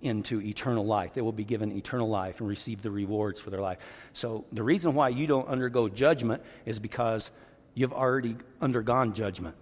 into 0.00 0.40
eternal 0.40 0.86
life. 0.86 1.14
They 1.14 1.20
will 1.20 1.32
be 1.32 1.44
given 1.44 1.72
eternal 1.72 2.08
life 2.08 2.40
and 2.40 2.48
receive 2.48 2.82
the 2.82 2.90
rewards 2.90 3.40
for 3.40 3.50
their 3.50 3.60
life. 3.60 3.78
So, 4.12 4.44
the 4.52 4.62
reason 4.62 4.94
why 4.94 5.08
you 5.10 5.26
don't 5.26 5.48
undergo 5.48 5.88
judgment 5.88 6.42
is 6.64 6.78
because 6.78 7.30
you've 7.74 7.92
already 7.92 8.36
undergone 8.60 9.12
judgment. 9.12 9.56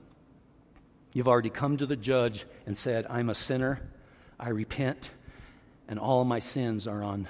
You've 1.13 1.29
already 1.29 1.51
come 1.51 1.79
to 1.79 1.87
the 1.87 1.97
judge 1.97 2.45
and 2.67 2.77
said, 2.77 3.07
I'm 3.09 3.31
a 3.31 3.35
sinner, 3.35 3.81
I 4.39 4.51
repent, 4.51 5.11
and 5.89 5.99
all 5.99 6.25
my 6.25 6.41
sins 6.41 6.87
are 6.87 7.03
on 7.03 7.29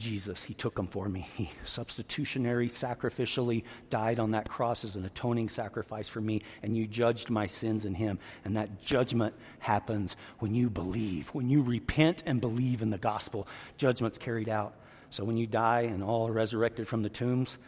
Jesus. 0.00 0.42
He 0.42 0.54
took 0.54 0.74
them 0.74 0.88
for 0.88 1.08
me. 1.08 1.28
He 1.36 1.50
substitutionary, 1.64 2.68
sacrificially 2.68 3.62
died 3.90 4.18
on 4.18 4.32
that 4.32 4.48
cross 4.48 4.82
as 4.84 4.96
an 4.96 5.04
atoning 5.04 5.48
sacrifice 5.50 6.08
for 6.08 6.20
me, 6.20 6.42
and 6.62 6.76
you 6.76 6.88
judged 6.88 7.30
my 7.30 7.46
sins 7.46 7.84
in 7.84 7.94
Him. 7.94 8.18
And 8.44 8.56
that 8.56 8.82
judgment 8.82 9.34
happens 9.60 10.16
when 10.40 10.54
you 10.54 10.70
believe. 10.70 11.28
When 11.28 11.48
you 11.50 11.62
repent 11.62 12.24
and 12.26 12.40
believe 12.40 12.82
in 12.82 12.90
the 12.90 12.98
gospel, 12.98 13.46
judgment's 13.76 14.18
carried 14.18 14.48
out. 14.48 14.74
So 15.10 15.24
when 15.24 15.36
you 15.36 15.46
die 15.46 15.82
and 15.82 16.02
all 16.02 16.26
are 16.28 16.32
resurrected 16.32 16.88
from 16.88 17.02
the 17.02 17.10
tombs, 17.10 17.58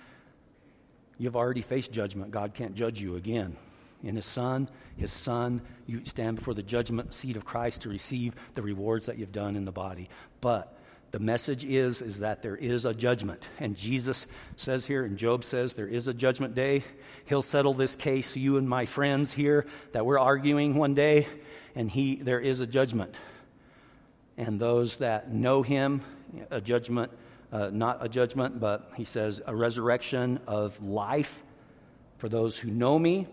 you've 1.18 1.36
already 1.36 1.62
faced 1.62 1.92
judgment. 1.92 2.30
God 2.30 2.54
can't 2.54 2.74
judge 2.74 3.00
you 3.00 3.16
again. 3.16 3.56
in 4.02 4.16
his 4.16 4.26
Son. 4.26 4.68
His 4.96 5.12
Son, 5.12 5.62
you 5.86 6.04
stand 6.04 6.36
before 6.36 6.54
the 6.54 6.62
judgment 6.62 7.14
seat 7.14 7.36
of 7.36 7.44
Christ 7.44 7.82
to 7.82 7.88
receive 7.88 8.34
the 8.54 8.62
rewards 8.62 9.06
that 9.06 9.18
you've 9.18 9.32
done 9.32 9.56
in 9.56 9.64
the 9.64 9.72
body. 9.72 10.08
But 10.40 10.76
the 11.12 11.18
message 11.18 11.62
is 11.64 12.00
is 12.00 12.20
that 12.20 12.42
there 12.42 12.56
is 12.56 12.84
a 12.86 12.94
judgment. 12.94 13.46
And 13.60 13.76
jesus 13.76 14.26
says 14.56 14.86
here 14.86 15.04
and 15.04 15.16
job 15.16 15.44
says 15.44 15.74
there 15.74 15.86
is 15.86 16.08
a 16.08 16.14
judgment 16.14 16.54
day. 16.54 16.82
He'll 17.26 17.42
settle 17.42 17.74
this 17.74 17.94
case 17.94 18.34
you 18.34 18.56
and 18.56 18.68
my 18.68 18.86
friends 18.86 19.32
here 19.32 19.66
that 19.92 20.04
we're 20.04 20.18
arguing 20.18 20.74
one 20.74 20.94
day 20.94 21.28
and 21.76 21.90
he 21.90 22.16
there 22.16 22.40
is 22.40 22.60
a 22.60 22.66
judgment. 22.66 23.14
And 24.38 24.58
those 24.58 24.98
that 24.98 25.30
know 25.30 25.62
him 25.62 26.02
a 26.50 26.62
judgment 26.62 27.12
uh, 27.52 27.68
not 27.70 28.04
a 28.04 28.08
judgment 28.08 28.58
but 28.58 28.90
he 28.96 29.04
says 29.04 29.42
a 29.46 29.54
resurrection 29.54 30.40
of 30.46 30.82
life 30.82 31.42
for 32.16 32.30
those 32.30 32.58
who 32.58 32.70
know 32.70 32.98
me 32.98 33.26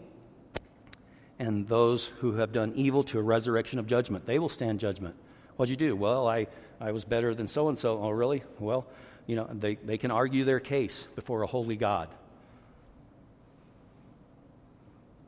and 1.39 1.65
those 1.69 2.07
who 2.07 2.33
have 2.33 2.51
done 2.51 2.73
evil 2.75 3.03
to 3.03 3.17
a 3.17 3.21
resurrection 3.21 3.79
of 3.79 3.87
judgment. 3.87 4.25
They 4.25 4.37
will 4.37 4.49
stand 4.49 4.81
judgment. 4.81 5.15
What'd 5.55 5.69
you 5.69 5.77
do? 5.77 5.95
Well 5.95 6.27
i 6.27 6.47
I 6.79 6.91
was 6.91 7.05
better 7.05 7.35
than 7.35 7.47
so 7.47 7.69
and 7.69 7.77
so. 7.77 7.99
Oh, 8.01 8.09
really? 8.09 8.43
Well, 8.59 8.87
you 9.27 9.35
know, 9.35 9.47
they, 9.51 9.75
they 9.75 9.97
can 9.97 10.11
argue 10.11 10.43
their 10.43 10.59
case 10.59 11.03
before 11.15 11.43
a 11.43 11.47
holy 11.47 11.75
God. 11.75 12.09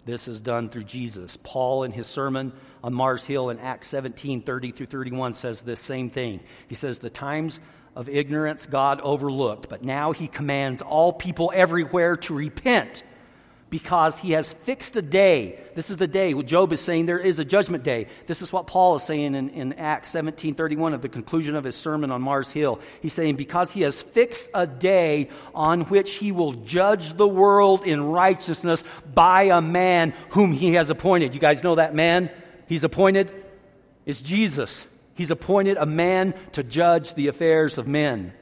This 0.06 0.28
is 0.28 0.42
done 0.42 0.68
through 0.70 0.86
Jesus. 0.86 1.38
Paul, 1.38 1.84
in 1.84 1.92
his 1.92 2.08
sermon 2.08 2.54
on 2.84 2.94
Mars 2.94 3.26
Hill 3.26 3.50
in 3.50 3.60
Acts 3.60 3.88
17 3.90 4.42
30 4.42 4.72
through 4.72 4.86
31, 4.88 5.34
says 5.34 5.62
this 5.62 5.80
same 5.80 6.10
thing. 6.10 6.40
He 6.68 6.76
says, 6.76 7.00
The 7.00 7.10
times 7.10 7.60
of 7.96 8.10
ignorance 8.10 8.66
God 8.66 9.00
overlooked, 9.02 9.70
but 9.70 9.84
now 9.84 10.12
he 10.12 10.28
commands 10.28 10.82
all 10.82 11.14
people 11.14 11.52
everywhere 11.54 12.16
to 12.18 12.34
repent 12.34 13.04
because 13.72 14.20
he 14.20 14.34
has 14.34 14.52
fixed 14.52 14.98
a 14.98 15.02
day. 15.02 15.58
This 15.76 15.90
is 15.90 15.96
the 15.96 16.06
day. 16.06 16.34
Job 16.44 16.74
is 16.74 16.82
saying 16.82 17.06
there 17.06 17.18
is 17.18 17.40
a 17.40 17.46
judgment 17.46 17.86
day. 17.86 18.08
This 18.28 18.42
is 18.42 18.52
what 18.52 18.68
Paul 18.68 18.98
is 18.98 19.04
saying 19.04 19.34
in, 19.34 19.50
in 19.50 19.74
Acts 19.74 20.12
17.31 20.12 20.94
of 20.94 21.02
the 21.02 21.08
conclusion 21.08 21.56
of 21.56 21.64
his 21.64 21.78
sermon 21.78 22.12
on 22.12 22.22
Mars 22.22 22.52
Hill. 22.52 22.82
He's 23.02 23.14
saying 23.14 23.38
because 23.38 23.72
he 23.72 23.82
has 23.84 24.02
fixed 24.02 24.50
a 24.54 24.68
day 24.68 25.30
on 25.56 25.84
which 25.84 26.16
he 26.16 26.34
will 26.34 26.52
judge 26.52 27.14
the 27.14 27.28
world 27.28 27.84
in 27.88 28.04
righteousness 28.04 28.84
by 29.16 29.44
a 29.44 29.62
man 29.62 30.14
whom 30.32 30.52
he 30.52 30.74
has 30.74 30.90
appointed. 30.90 31.34
You 31.34 31.40
guys 31.40 31.64
know 31.64 31.76
that 31.76 31.96
man 31.96 32.30
he's 32.68 32.84
appointed? 32.84 33.34
Is 34.06 34.22
Jesus. 34.22 34.86
He's 35.16 35.32
appointed 35.32 35.78
a 35.78 35.86
man 35.86 36.34
to 36.52 36.64
judge 36.64 37.14
the 37.14 37.30
affairs 37.30 37.78
of 37.78 37.88
men. 37.88 38.34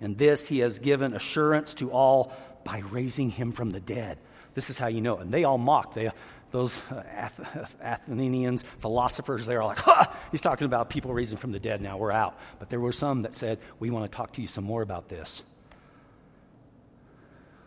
And 0.00 0.18
this 0.18 0.48
he 0.48 0.58
has 0.58 0.80
given 0.80 1.14
assurance 1.14 1.74
to 1.74 1.90
all 1.90 2.32
by 2.64 2.78
raising 2.90 3.30
him 3.30 3.52
from 3.52 3.70
the 3.70 3.80
dead. 3.80 4.18
This 4.54 4.70
is 4.70 4.78
how 4.78 4.86
you 4.86 5.00
know. 5.00 5.18
And 5.18 5.32
they 5.32 5.44
all 5.44 5.58
mocked. 5.58 5.94
They, 5.94 6.10
those 6.50 6.80
uh, 6.90 7.02
Ath- 7.12 7.76
Athenians, 7.80 8.62
philosophers, 8.78 9.44
they're 9.46 9.60
all 9.60 9.68
like, 9.68 9.78
ha! 9.80 10.16
He's 10.30 10.40
talking 10.40 10.66
about 10.66 10.88
people 10.88 11.12
raising 11.12 11.36
from 11.36 11.52
the 11.52 11.58
dead. 11.60 11.80
Now 11.80 11.96
we're 11.96 12.12
out. 12.12 12.38
But 12.58 12.70
there 12.70 12.80
were 12.80 12.92
some 12.92 13.22
that 13.22 13.34
said, 13.34 13.58
we 13.80 13.90
want 13.90 14.10
to 14.10 14.16
talk 14.16 14.32
to 14.34 14.40
you 14.40 14.46
some 14.46 14.64
more 14.64 14.82
about 14.82 15.08
this. 15.08 15.42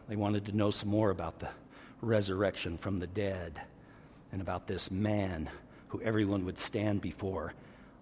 They 0.08 0.16
wanted 0.16 0.46
to 0.46 0.56
know 0.56 0.72
some 0.72 0.90
more 0.90 1.10
about 1.10 1.40
the 1.40 1.50
resurrection 2.02 2.78
from 2.78 3.00
the 3.00 3.08
dead 3.08 3.60
and 4.32 4.42
about 4.42 4.68
this 4.68 4.90
man 4.90 5.50
who 5.90 6.02
everyone 6.02 6.46
would 6.46 6.60
stand 6.60 7.02
before 7.02 7.54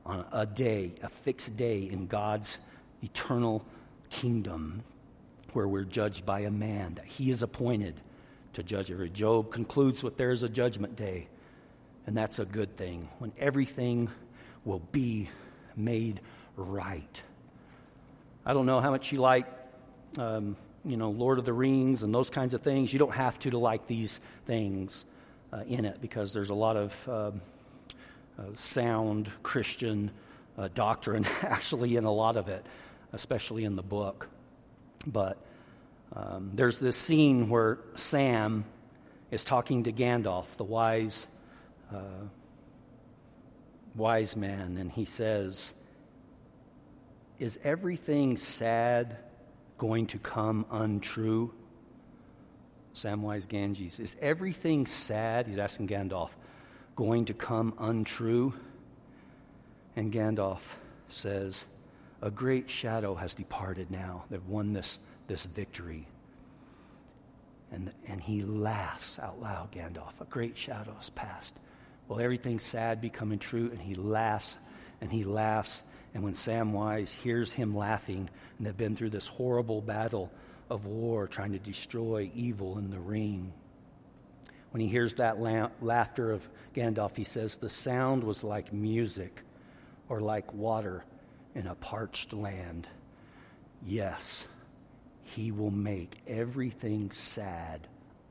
on 0.05 0.23
a 0.31 0.45
day, 0.45 0.93
a 1.01 1.09
fixed 1.09 1.57
day 1.57 1.89
in 1.91 2.05
God's 2.05 2.59
eternal 3.01 3.65
kingdom 4.09 4.83
where 5.55 5.67
we're 5.67 5.85
judged 5.85 6.25
by 6.25 6.41
a 6.41 6.51
man 6.51 6.95
that 6.95 7.05
he 7.05 7.31
is 7.31 7.41
appointed 7.41 7.95
to 8.53 8.61
judge 8.61 8.91
every. 8.91 9.09
Job 9.09 9.51
concludes 9.51 10.03
with 10.03 10.17
there 10.17 10.31
is 10.31 10.43
a 10.43 10.49
judgment 10.49 10.95
day, 10.95 11.27
and 12.05 12.15
that's 12.15 12.39
a 12.39 12.45
good 12.45 12.75
thing 12.75 13.07
when 13.19 13.31
everything 13.37 14.09
will 14.65 14.81
be 14.91 15.29
made 15.75 16.19
right. 16.57 17.23
I 18.45 18.53
don't 18.53 18.65
know 18.65 18.81
how 18.81 18.91
much 18.91 19.11
you 19.11 19.19
like, 19.19 19.47
um, 20.17 20.57
you 20.83 20.97
know, 20.97 21.09
Lord 21.09 21.39
of 21.39 21.45
the 21.45 21.53
Rings 21.53 22.03
and 22.03 22.13
those 22.13 22.29
kinds 22.29 22.53
of 22.53 22.61
things. 22.61 22.91
You 22.91 22.99
don't 22.99 23.15
have 23.15 23.39
to 23.39 23.49
to 23.51 23.57
like 23.57 23.87
these 23.87 24.19
things 24.45 25.05
uh, 25.53 25.63
in 25.67 25.85
it 25.85 26.01
because 26.01 26.33
there's 26.33 26.49
a 26.49 26.55
lot 26.55 26.75
of 26.75 27.09
um, 27.09 27.41
uh, 28.37 28.43
sound 28.55 29.31
Christian 29.41 30.11
uh, 30.57 30.67
doctrine 30.73 31.25
actually 31.41 31.95
in 31.95 32.03
a 32.03 32.11
lot 32.11 32.35
of 32.35 32.49
it, 32.49 32.65
especially 33.13 33.63
in 33.63 33.75
the 33.75 33.83
book. 33.83 34.27
But 35.07 35.37
um, 36.13 36.51
there's 36.53 36.79
this 36.79 36.95
scene 36.95 37.49
where 37.49 37.79
Sam 37.95 38.65
is 39.31 39.43
talking 39.43 39.83
to 39.83 39.91
Gandalf, 39.91 40.55
the 40.57 40.63
wise, 40.63 41.27
uh, 41.93 42.27
wise 43.95 44.35
man, 44.35 44.77
and 44.77 44.91
he 44.91 45.05
says, 45.05 45.73
Is 47.39 47.59
everything 47.63 48.37
sad 48.37 49.17
going 49.77 50.07
to 50.07 50.17
come 50.17 50.65
untrue? 50.71 51.53
Samwise 52.93 53.45
Gamgee, 53.45 53.99
is 53.99 54.15
everything 54.21 54.85
sad, 54.85 55.47
he's 55.47 55.57
asking 55.57 55.89
Gandalf, 55.89 56.29
going 56.95 57.25
to 57.25 57.33
come 57.33 57.73
untrue? 57.77 58.53
And 59.97 60.13
Gandalf 60.13 60.61
says, 61.09 61.65
A 62.21 62.31
great 62.31 62.69
shadow 62.69 63.15
has 63.15 63.35
departed 63.35 63.91
now. 63.91 64.23
They've 64.29 64.47
won 64.47 64.71
this 64.71 64.97
this 65.27 65.45
victory. 65.45 66.07
And, 67.71 67.91
and 68.07 68.21
he 68.21 68.43
laughs 68.43 69.19
out 69.19 69.41
loud, 69.41 69.71
Gandalf. 69.71 70.21
A 70.21 70.25
great 70.25 70.57
shadow 70.57 70.93
has 70.93 71.09
passed. 71.09 71.59
Well, 72.07 72.19
everything's 72.19 72.63
sad 72.63 73.01
becoming 73.01 73.39
true, 73.39 73.69
and 73.71 73.81
he 73.81 73.95
laughs 73.95 74.57
and 75.01 75.11
he 75.11 75.23
laughs. 75.23 75.83
And 76.13 76.23
when 76.23 76.33
Samwise 76.33 77.11
hears 77.11 77.51
him 77.51 77.75
laughing, 77.75 78.29
and 78.57 78.65
they've 78.65 78.77
been 78.77 78.95
through 78.95 79.09
this 79.09 79.27
horrible 79.27 79.81
battle 79.81 80.31
of 80.69 80.85
war 80.85 81.27
trying 81.27 81.51
to 81.51 81.59
destroy 81.59 82.31
evil 82.33 82.77
in 82.77 82.89
the 82.89 82.99
ring, 82.99 83.51
when 84.71 84.81
he 84.81 84.87
hears 84.87 85.15
that 85.15 85.39
la- 85.39 85.69
laughter 85.81 86.31
of 86.31 86.47
Gandalf, 86.73 87.15
he 87.15 87.23
says, 87.23 87.57
The 87.57 87.69
sound 87.69 88.23
was 88.23 88.43
like 88.43 88.73
music 88.73 89.41
or 90.09 90.19
like 90.19 90.53
water 90.53 91.05
in 91.53 91.67
a 91.67 91.75
parched 91.75 92.33
land. 92.33 92.87
Yes, 93.85 94.47
he 95.25 95.51
will 95.51 95.71
make 95.71 96.21
everything 96.27 97.11
sad 97.11 97.87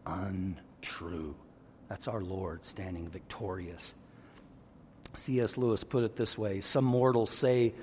untrue. 0.06 1.34
That's 1.88 2.08
our 2.08 2.22
Lord 2.22 2.64
standing 2.64 3.08
victorious. 3.08 3.94
C.S. 5.16 5.58
Lewis 5.58 5.84
put 5.84 6.04
it 6.04 6.16
this 6.16 6.38
way 6.38 6.60
Some 6.60 6.84
mortals 6.84 7.30
say 7.30 7.74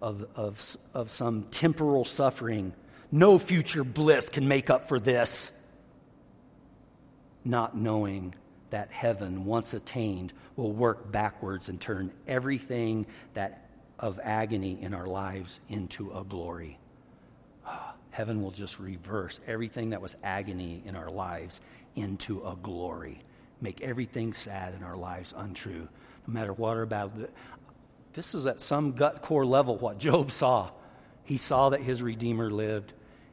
of, 0.00 0.26
of, 0.36 0.76
of 0.94 1.10
some 1.10 1.44
temporal 1.50 2.04
suffering, 2.04 2.72
no 3.10 3.38
future 3.38 3.84
bliss 3.84 4.28
can 4.28 4.46
make 4.46 4.70
up 4.70 4.86
for 4.86 5.00
this, 5.00 5.50
not 7.44 7.76
knowing 7.76 8.34
that 8.70 8.92
heaven, 8.92 9.44
once 9.44 9.72
attained, 9.74 10.32
will 10.56 10.72
work 10.72 11.10
backwards 11.10 11.68
and 11.68 11.80
turn 11.80 12.12
everything 12.26 13.06
that 13.34 13.64
of 13.98 14.20
agony 14.22 14.78
in 14.80 14.94
our 14.94 15.06
lives 15.06 15.58
into 15.68 16.12
a 16.12 16.22
glory 16.22 16.78
ah, 17.66 17.94
heaven 18.18 18.42
will 18.42 18.50
just 18.50 18.80
reverse 18.80 19.38
everything 19.46 19.90
that 19.90 20.02
was 20.02 20.16
agony 20.24 20.82
in 20.84 20.96
our 20.96 21.08
lives 21.08 21.60
into 21.94 22.44
a 22.44 22.56
glory. 22.60 23.20
Make 23.60 23.80
everything 23.80 24.32
sad 24.32 24.74
in 24.74 24.82
our 24.82 24.96
lives 24.96 25.32
untrue, 25.36 25.88
no 26.26 26.34
matter 26.34 26.52
what 26.52 26.76
our 26.76 26.84
battle. 26.84 27.12
This 28.14 28.34
is 28.34 28.48
at 28.48 28.60
some 28.60 28.90
gut 28.90 29.22
core 29.22 29.46
level 29.46 29.76
what 29.76 29.98
Job 30.08 30.32
saw. 30.32 30.72
He 31.22 31.36
saw 31.36 31.68
that 31.68 31.80
his 31.80 32.02
Redeemer 32.02 32.50
lived. 32.50 32.92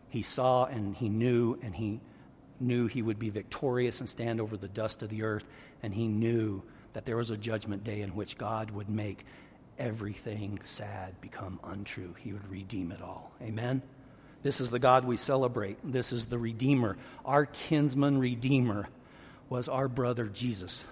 He 0.09 0.21
saw 0.21 0.65
and 0.65 0.95
he 0.95 1.09
knew, 1.09 1.57
and 1.63 1.75
he 1.75 1.99
knew 2.59 2.85
he 2.85 3.01
would 3.01 3.17
be 3.17 3.31
victorious 3.31 4.01
and 4.01 4.07
stand 4.07 4.39
over 4.39 4.55
the 4.55 4.67
dust 4.67 5.01
of 5.01 5.09
the 5.09 5.23
earth. 5.23 5.45
And 5.81 5.95
he 5.95 6.07
knew 6.07 6.61
that 6.93 7.05
there 7.05 7.17
was 7.17 7.31
a 7.31 7.37
judgment 7.37 7.83
day 7.83 8.01
in 8.01 8.15
which 8.15 8.37
God 8.37 8.69
would 8.69 8.91
make 8.91 9.25
everything 9.79 10.59
sad 10.63 11.19
become 11.21 11.59
untrue. 11.63 12.13
He 12.19 12.33
would 12.33 12.47
redeem 12.51 12.91
it 12.91 13.01
all. 13.01 13.31
Amen? 13.41 13.81
This 14.45 14.61
is 14.61 14.69
the 14.69 14.77
God 14.77 15.05
we 15.05 15.17
celebrate. 15.17 15.79
This 15.83 16.13
is 16.13 16.27
the 16.27 16.37
Redeemer. 16.37 16.97
Our 17.25 17.47
kinsman 17.47 18.19
Redeemer 18.19 18.87
was 19.49 19.67
our 19.67 19.87
brother 19.87 20.27
Jesus. 20.27 20.85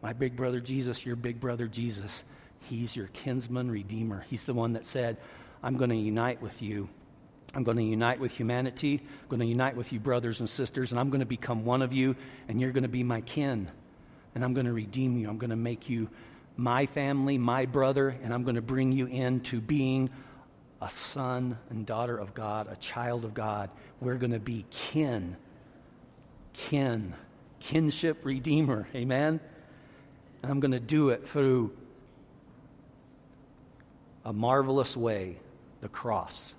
My 0.00 0.12
big 0.12 0.36
brother 0.36 0.60
Jesus, 0.60 1.04
your 1.04 1.16
big 1.16 1.40
brother 1.40 1.66
Jesus. 1.66 2.22
He's 2.70 2.94
your 2.94 3.08
kinsman 3.08 3.68
Redeemer. 3.68 4.24
He's 4.30 4.44
the 4.44 4.54
one 4.54 4.74
that 4.74 4.86
said, 4.86 5.16
I'm 5.60 5.76
going 5.76 5.90
to 5.90 5.96
unite 5.96 6.40
with 6.40 6.62
you. 6.62 6.88
I'm 7.52 7.64
going 7.64 7.78
to 7.78 7.82
unite 7.82 8.20
with 8.20 8.30
humanity. 8.30 9.02
I'm 9.22 9.28
going 9.28 9.40
to 9.40 9.46
unite 9.46 9.74
with 9.74 9.92
you, 9.92 9.98
brothers 9.98 10.38
and 10.38 10.48
sisters, 10.48 10.92
and 10.92 11.00
I'm 11.00 11.10
going 11.10 11.18
to 11.18 11.26
become 11.26 11.64
one 11.64 11.82
of 11.82 11.92
you, 11.92 12.14
and 12.46 12.60
you're 12.60 12.70
going 12.70 12.84
to 12.84 12.88
be 12.88 13.02
my 13.02 13.22
kin. 13.22 13.72
And 14.36 14.44
I'm 14.44 14.54
going 14.54 14.66
to 14.66 14.72
redeem 14.72 15.18
you. 15.18 15.28
I'm 15.28 15.38
going 15.38 15.50
to 15.50 15.56
make 15.56 15.90
you 15.90 16.10
my 16.56 16.86
family, 16.86 17.38
my 17.38 17.66
brother, 17.66 18.16
and 18.22 18.32
I'm 18.32 18.44
going 18.44 18.54
to 18.54 18.62
bring 18.62 18.92
you 18.92 19.06
into 19.06 19.60
being 19.60 20.10
a 20.84 20.90
son 20.90 21.56
and 21.70 21.86
daughter 21.86 22.16
of 22.16 22.34
God, 22.34 22.68
a 22.70 22.76
child 22.76 23.24
of 23.24 23.32
God. 23.32 23.70
We're 24.00 24.16
going 24.16 24.32
to 24.32 24.38
be 24.38 24.66
kin, 24.70 25.36
kin, 26.52 27.14
kinship 27.58 28.22
redeemer. 28.22 28.86
Amen? 28.94 29.40
And 30.42 30.52
I'm 30.52 30.60
going 30.60 30.72
to 30.72 30.80
do 30.80 31.08
it 31.08 31.26
through 31.26 31.72
a 34.26 34.32
marvelous 34.32 34.94
way 34.94 35.38
the 35.80 35.88
cross. 35.88 36.54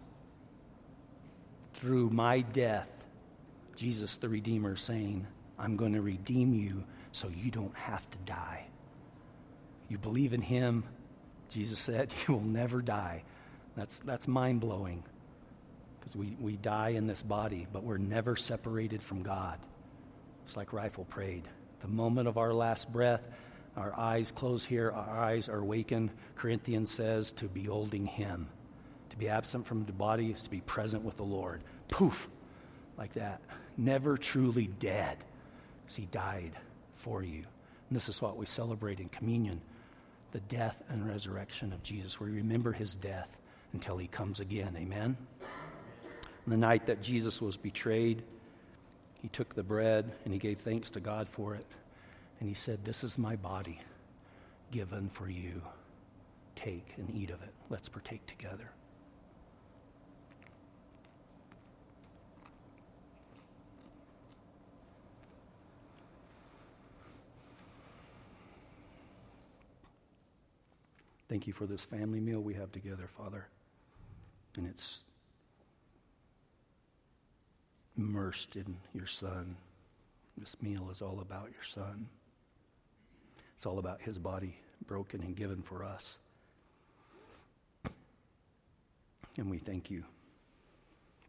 Through 1.73 2.09
my 2.09 2.41
death, 2.41 2.89
Jesus 3.75 4.17
the 4.17 4.29
Redeemer 4.29 4.75
saying, 4.75 5.27
I'm 5.59 5.77
going 5.77 5.93
to 5.93 6.01
redeem 6.01 6.53
you 6.53 6.83
so 7.11 7.27
you 7.27 7.51
don't 7.51 7.75
have 7.75 8.09
to 8.09 8.17
die. 8.25 8.65
You 9.87 9.99
believe 9.99 10.33
in 10.33 10.41
Him, 10.41 10.83
Jesus 11.49 11.77
said, 11.77 12.13
you 12.27 12.33
will 12.33 12.41
never 12.41 12.81
die. 12.81 13.23
That's, 13.75 13.99
that's 13.99 14.27
mind 14.27 14.61
blowing 14.61 15.03
because 15.99 16.15
we, 16.15 16.37
we 16.39 16.55
die 16.55 16.89
in 16.89 17.07
this 17.07 17.21
body, 17.21 17.67
but 17.71 17.83
we're 17.83 17.97
never 17.97 18.35
separated 18.35 19.01
from 19.01 19.23
God. 19.23 19.57
It's 20.45 20.55
like 20.55 20.71
Rifle 20.71 21.05
prayed. 21.05 21.43
The 21.81 21.87
moment 21.87 22.27
of 22.27 22.37
our 22.37 22.53
last 22.53 22.91
breath, 22.91 23.27
our 23.75 23.93
eyes 23.97 24.31
close 24.31 24.63
here, 24.63 24.91
our 24.91 25.17
eyes 25.17 25.49
are 25.49 25.59
awakened. 25.59 26.11
Corinthians 26.35 26.91
says 26.91 27.33
to 27.33 27.45
beholding 27.45 28.05
Him. 28.05 28.47
To 29.09 29.17
be 29.17 29.29
absent 29.29 29.65
from 29.65 29.85
the 29.85 29.93
body 29.93 30.31
is 30.31 30.43
to 30.43 30.49
be 30.49 30.61
present 30.61 31.03
with 31.03 31.17
the 31.17 31.23
Lord. 31.23 31.63
Poof, 31.87 32.29
like 32.97 33.13
that. 33.13 33.41
Never 33.75 34.17
truly 34.17 34.67
dead 34.67 35.17
because 35.81 35.95
He 35.95 36.05
died 36.05 36.51
for 36.95 37.23
you. 37.23 37.45
And 37.89 37.95
this 37.95 38.09
is 38.09 38.21
what 38.21 38.37
we 38.37 38.45
celebrate 38.45 38.99
in 38.99 39.09
communion 39.09 39.61
the 40.31 40.39
death 40.41 40.83
and 40.89 41.07
resurrection 41.07 41.71
of 41.71 41.81
Jesus. 41.81 42.19
We 42.19 42.29
remember 42.29 42.73
His 42.73 42.95
death 42.95 43.37
until 43.75 43.97
He 43.97 44.07
comes 44.07 44.39
again. 44.39 44.75
Amen? 44.77 45.15
the 46.47 46.57
night 46.57 46.85
that 46.85 47.01
Jesus 47.01 47.41
was 47.41 47.57
betrayed, 47.57 48.23
He 49.21 49.27
took 49.27 49.53
the 49.53 49.63
bread 49.63 50.11
and 50.23 50.33
He 50.33 50.39
gave 50.39 50.59
thanks 50.59 50.89
to 50.91 50.99
God 50.99 51.29
for 51.29 51.53
it. 51.53 51.65
And 52.39 52.49
he 52.49 52.55
said, 52.55 52.83
This 52.83 53.03
is 53.03 53.17
my 53.17 53.35
body 53.35 53.79
given 54.71 55.09
for 55.09 55.29
you. 55.29 55.61
Take 56.55 56.93
and 56.97 57.13
eat 57.13 57.29
of 57.29 57.41
it. 57.41 57.53
Let's 57.69 57.89
partake 57.89 58.25
together. 58.27 58.71
Thank 71.27 71.47
you 71.47 71.53
for 71.53 71.65
this 71.65 71.83
family 71.83 72.19
meal 72.19 72.39
we 72.39 72.53
have 72.53 72.71
together, 72.71 73.07
Father. 73.07 73.47
And 74.57 74.67
it's 74.67 75.03
immersed 77.97 78.55
in 78.55 78.77
your 78.93 79.07
Son. 79.07 79.57
This 80.37 80.55
meal 80.61 80.89
is 80.91 81.01
all 81.01 81.19
about 81.21 81.49
your 81.51 81.63
Son. 81.63 82.07
It's 83.55 83.65
all 83.65 83.79
about 83.79 84.01
his 84.01 84.17
body 84.17 84.57
broken 84.85 85.21
and 85.21 85.35
given 85.35 85.61
for 85.61 85.83
us. 85.83 86.19
And 89.37 89.49
we 89.49 89.57
thank 89.57 89.89
you 89.89 90.03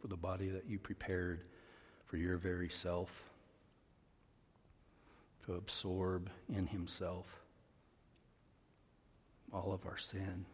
for 0.01 0.09
the 0.09 0.16
body 0.16 0.49
that 0.49 0.66
you 0.66 0.79
prepared 0.79 1.43
for 2.05 2.16
your 2.16 2.37
very 2.37 2.68
self 2.68 3.24
to 5.45 5.55
absorb 5.55 6.31
in 6.49 6.66
himself 6.66 7.41
all 9.53 9.72
of 9.72 9.87
our 9.87 9.97
sin. 9.97 10.45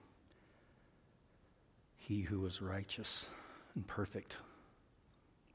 He 2.09 2.23
who 2.23 2.41
was 2.41 2.61
righteous 2.61 3.27
and 3.75 3.87
perfect, 3.87 4.37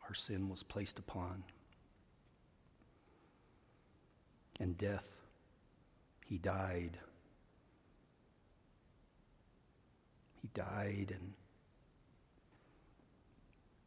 our 0.08 0.14
sin 0.14 0.50
was 0.50 0.64
placed 0.64 0.98
upon. 0.98 1.44
And 4.60 4.78
death 4.78 5.18
he 6.26 6.38
died. 6.38 6.98
He 10.42 10.50
died 10.54 11.14
and 11.14 11.34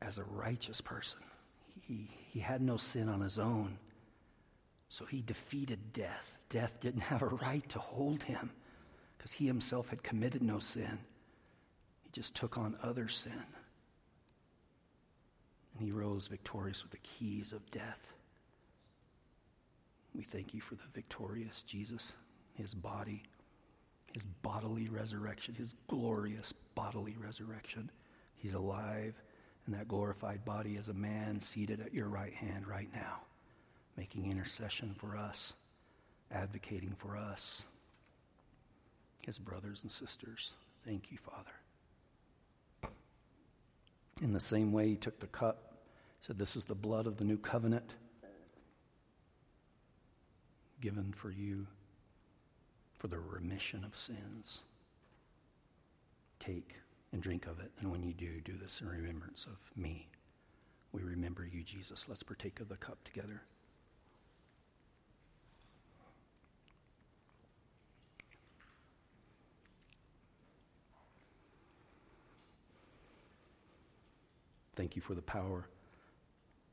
as 0.03 0.19
a 0.19 0.25
righteous 0.25 0.81
person. 0.81 1.21
He, 1.83 2.11
he 2.29 2.41
had 2.41 2.63
no 2.63 2.77
sin 2.77 3.09
on 3.09 3.21
his 3.21 3.39
own. 3.39 3.79
So 4.89 5.05
he 5.05 5.23
defeated 5.23 5.93
death. 5.93 6.39
Death 6.49 6.81
didn't 6.81 7.03
have 7.03 7.23
a 7.23 7.27
right 7.27 7.69
to 7.71 7.79
hold 7.79 8.23
him 8.23 8.51
because 9.17 9.33
he 9.33 9.47
himself 9.47 9.91
had 9.91 10.03
committed 10.03 10.43
no 10.43 10.59
sin. 10.59 10.99
He 12.11 12.21
just 12.21 12.35
took 12.35 12.59
on 12.59 12.77
other 12.83 13.07
sin. 13.07 13.45
And 15.75 15.83
he 15.83 15.93
rose 15.93 16.27
victorious 16.27 16.83
with 16.83 16.91
the 16.91 16.99
keys 16.99 17.53
of 17.53 17.71
death. 17.71 18.13
We 20.15 20.25
thank 20.25 20.53
you 20.53 20.61
for 20.61 20.75
the 20.75 20.89
victorious 20.93 21.63
Jesus 21.63 22.13
his 22.55 22.75
body, 22.75 23.23
his 24.13 24.25
bodily 24.25 24.89
resurrection, 24.89 25.55
his 25.55 25.75
glorious 25.89 26.53
bodily 26.75 27.17
resurrection. 27.19 27.91
He's 28.37 28.55
alive, 28.55 29.15
and 29.67 29.75
that 29.75 29.89
glorified 29.89 30.45
body 30.45 30.77
is 30.77 30.89
a 30.89 30.95
man 30.95 31.41
seated 31.41 31.81
at 31.81 31.95
your 31.95 32.09
right 32.09 32.35
hand 32.35 32.67
right 32.67 32.89
now, 32.95 33.21
making 33.97 34.31
intercession 34.31 34.95
for 34.99 35.17
us, 35.17 35.55
advocating 36.31 36.95
for 36.99 37.17
us, 37.17 37.63
his 39.25 39.39
brothers 39.39 39.83
and 39.83 39.91
sisters. 39.91 40.53
Thank 40.85 41.11
you, 41.11 41.19
Father. 41.19 41.60
In 44.21 44.33
the 44.33 44.41
same 44.41 44.73
way, 44.73 44.89
he 44.89 44.97
took 44.97 45.21
the 45.21 45.27
cup, 45.27 45.75
said, 46.21 46.39
This 46.39 46.57
is 46.57 46.67
the 46.67 46.75
blood 46.75 47.07
of 47.07 47.17
the 47.17 47.25
new 47.25 47.39
covenant 47.39 47.95
given 50.81 51.13
for 51.13 51.31
you 51.31 51.67
for 52.97 53.09
the 53.09 53.19
remission 53.19 53.85
of 53.85 53.97
sins. 53.97 54.61
Take 56.39 56.77
and 57.13 57.23
drink 57.23 57.47
of 57.47 57.61
it, 57.61 57.71
and 57.81 57.91
when 57.91 58.03
you 58.03 58.13
do, 58.13 58.41
do 58.41 58.55
this 58.57 58.81
in 58.81 58.89
remembrance 58.89 59.47
of 59.47 59.59
me. 59.77 60.09
We 60.93 61.03
remember 61.03 61.47
you, 61.47 61.63
Jesus. 61.63 62.09
Let's 62.09 62.23
partake 62.23 62.61
of 62.61 62.69
the 62.69 62.77
cup 62.77 63.03
together. 63.05 63.43
Thank 74.81 74.97
you 74.97 75.03
for 75.03 75.15
the 75.15 75.21
power, 75.21 75.69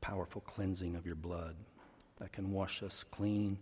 powerful 0.00 0.40
cleansing 0.40 0.96
of 0.96 1.04
your 1.04 1.14
blood 1.14 1.56
that 2.16 2.32
can 2.32 2.52
wash 2.52 2.82
us 2.82 3.04
clean 3.04 3.58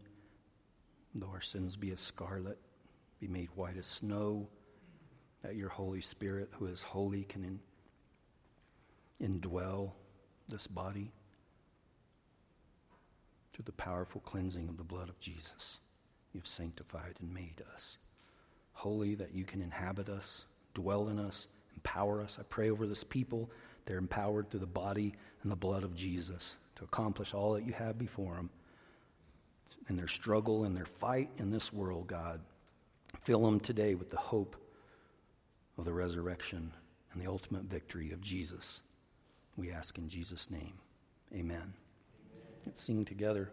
Though 1.17 1.31
our 1.33 1.41
sins 1.41 1.75
be 1.75 1.91
as 1.91 1.99
scarlet, 1.99 2.57
be 3.19 3.27
made 3.27 3.49
white 3.57 3.77
as 3.77 3.87
snow, 3.87 4.47
that 5.43 5.57
your 5.57 5.69
Holy 5.69 6.01
Spirit, 6.01 6.51
who 6.53 6.67
is 6.67 6.81
holy, 6.81 7.25
can 7.25 7.43
in, 7.43 7.59
indwell 9.21 9.91
this 10.49 10.69
body 10.69 11.11
through 13.53 13.65
the 13.65 13.73
powerful 13.73 14.21
cleansing 14.21 14.69
of 14.69 14.77
the 14.77 14.85
blood 14.85 15.09
of 15.09 15.19
Jesus. 15.19 15.81
You've 16.33 16.47
sanctified 16.47 17.17
and 17.19 17.35
made 17.35 17.65
us 17.75 17.99
holy, 18.75 19.17
that 19.17 19.35
you 19.35 19.43
can 19.43 19.61
inhabit 19.61 20.09
us, 20.09 20.45
dwell 20.73 21.09
in 21.09 21.19
us, 21.19 21.49
empower 21.75 22.23
us. 22.23 22.39
I 22.39 22.45
pray 22.45 22.71
over 22.71 22.87
this 22.87 23.03
people. 23.03 23.51
They're 23.87 23.99
empowered 23.99 24.51
through 24.51 24.61
the 24.61 24.67
body 24.67 25.15
and 25.43 25.51
the 25.51 25.57
blood 25.57 25.85
of 25.85 25.95
Jesus 25.95 26.57
to 26.77 26.85
accomplish 26.85 27.33
all 27.33 27.55
that 27.55 27.65
you 27.65 27.73
have 27.73 27.99
before 27.99 28.35
them 28.35 28.51
and 29.89 29.99
their 29.99 30.09
struggle 30.09 30.65
and 30.65 30.77
their 30.77 30.85
fight 30.85 31.31
in 31.39 31.51
this 31.51 31.73
world, 31.73 32.07
God. 32.09 32.41
Fill 33.23 33.45
them 33.45 33.61
today 33.61 33.95
with 33.95 34.11
the 34.11 34.17
hope 34.17 34.57
of 35.79 35.85
the 35.85 35.93
resurrection 35.93 36.73
and 37.13 37.23
the 37.23 37.29
ultimate 37.29 37.65
victory 37.65 38.11
of 38.13 38.21
Jesus. 38.21 38.83
We 39.57 39.71
ask 39.71 39.97
in 39.97 40.09
Jesus' 40.09 40.51
name. 40.51 40.75
Amen. 41.33 41.57
Amen. 41.57 41.73
Let's 42.67 42.83
sing 42.83 43.05
together. 43.05 43.53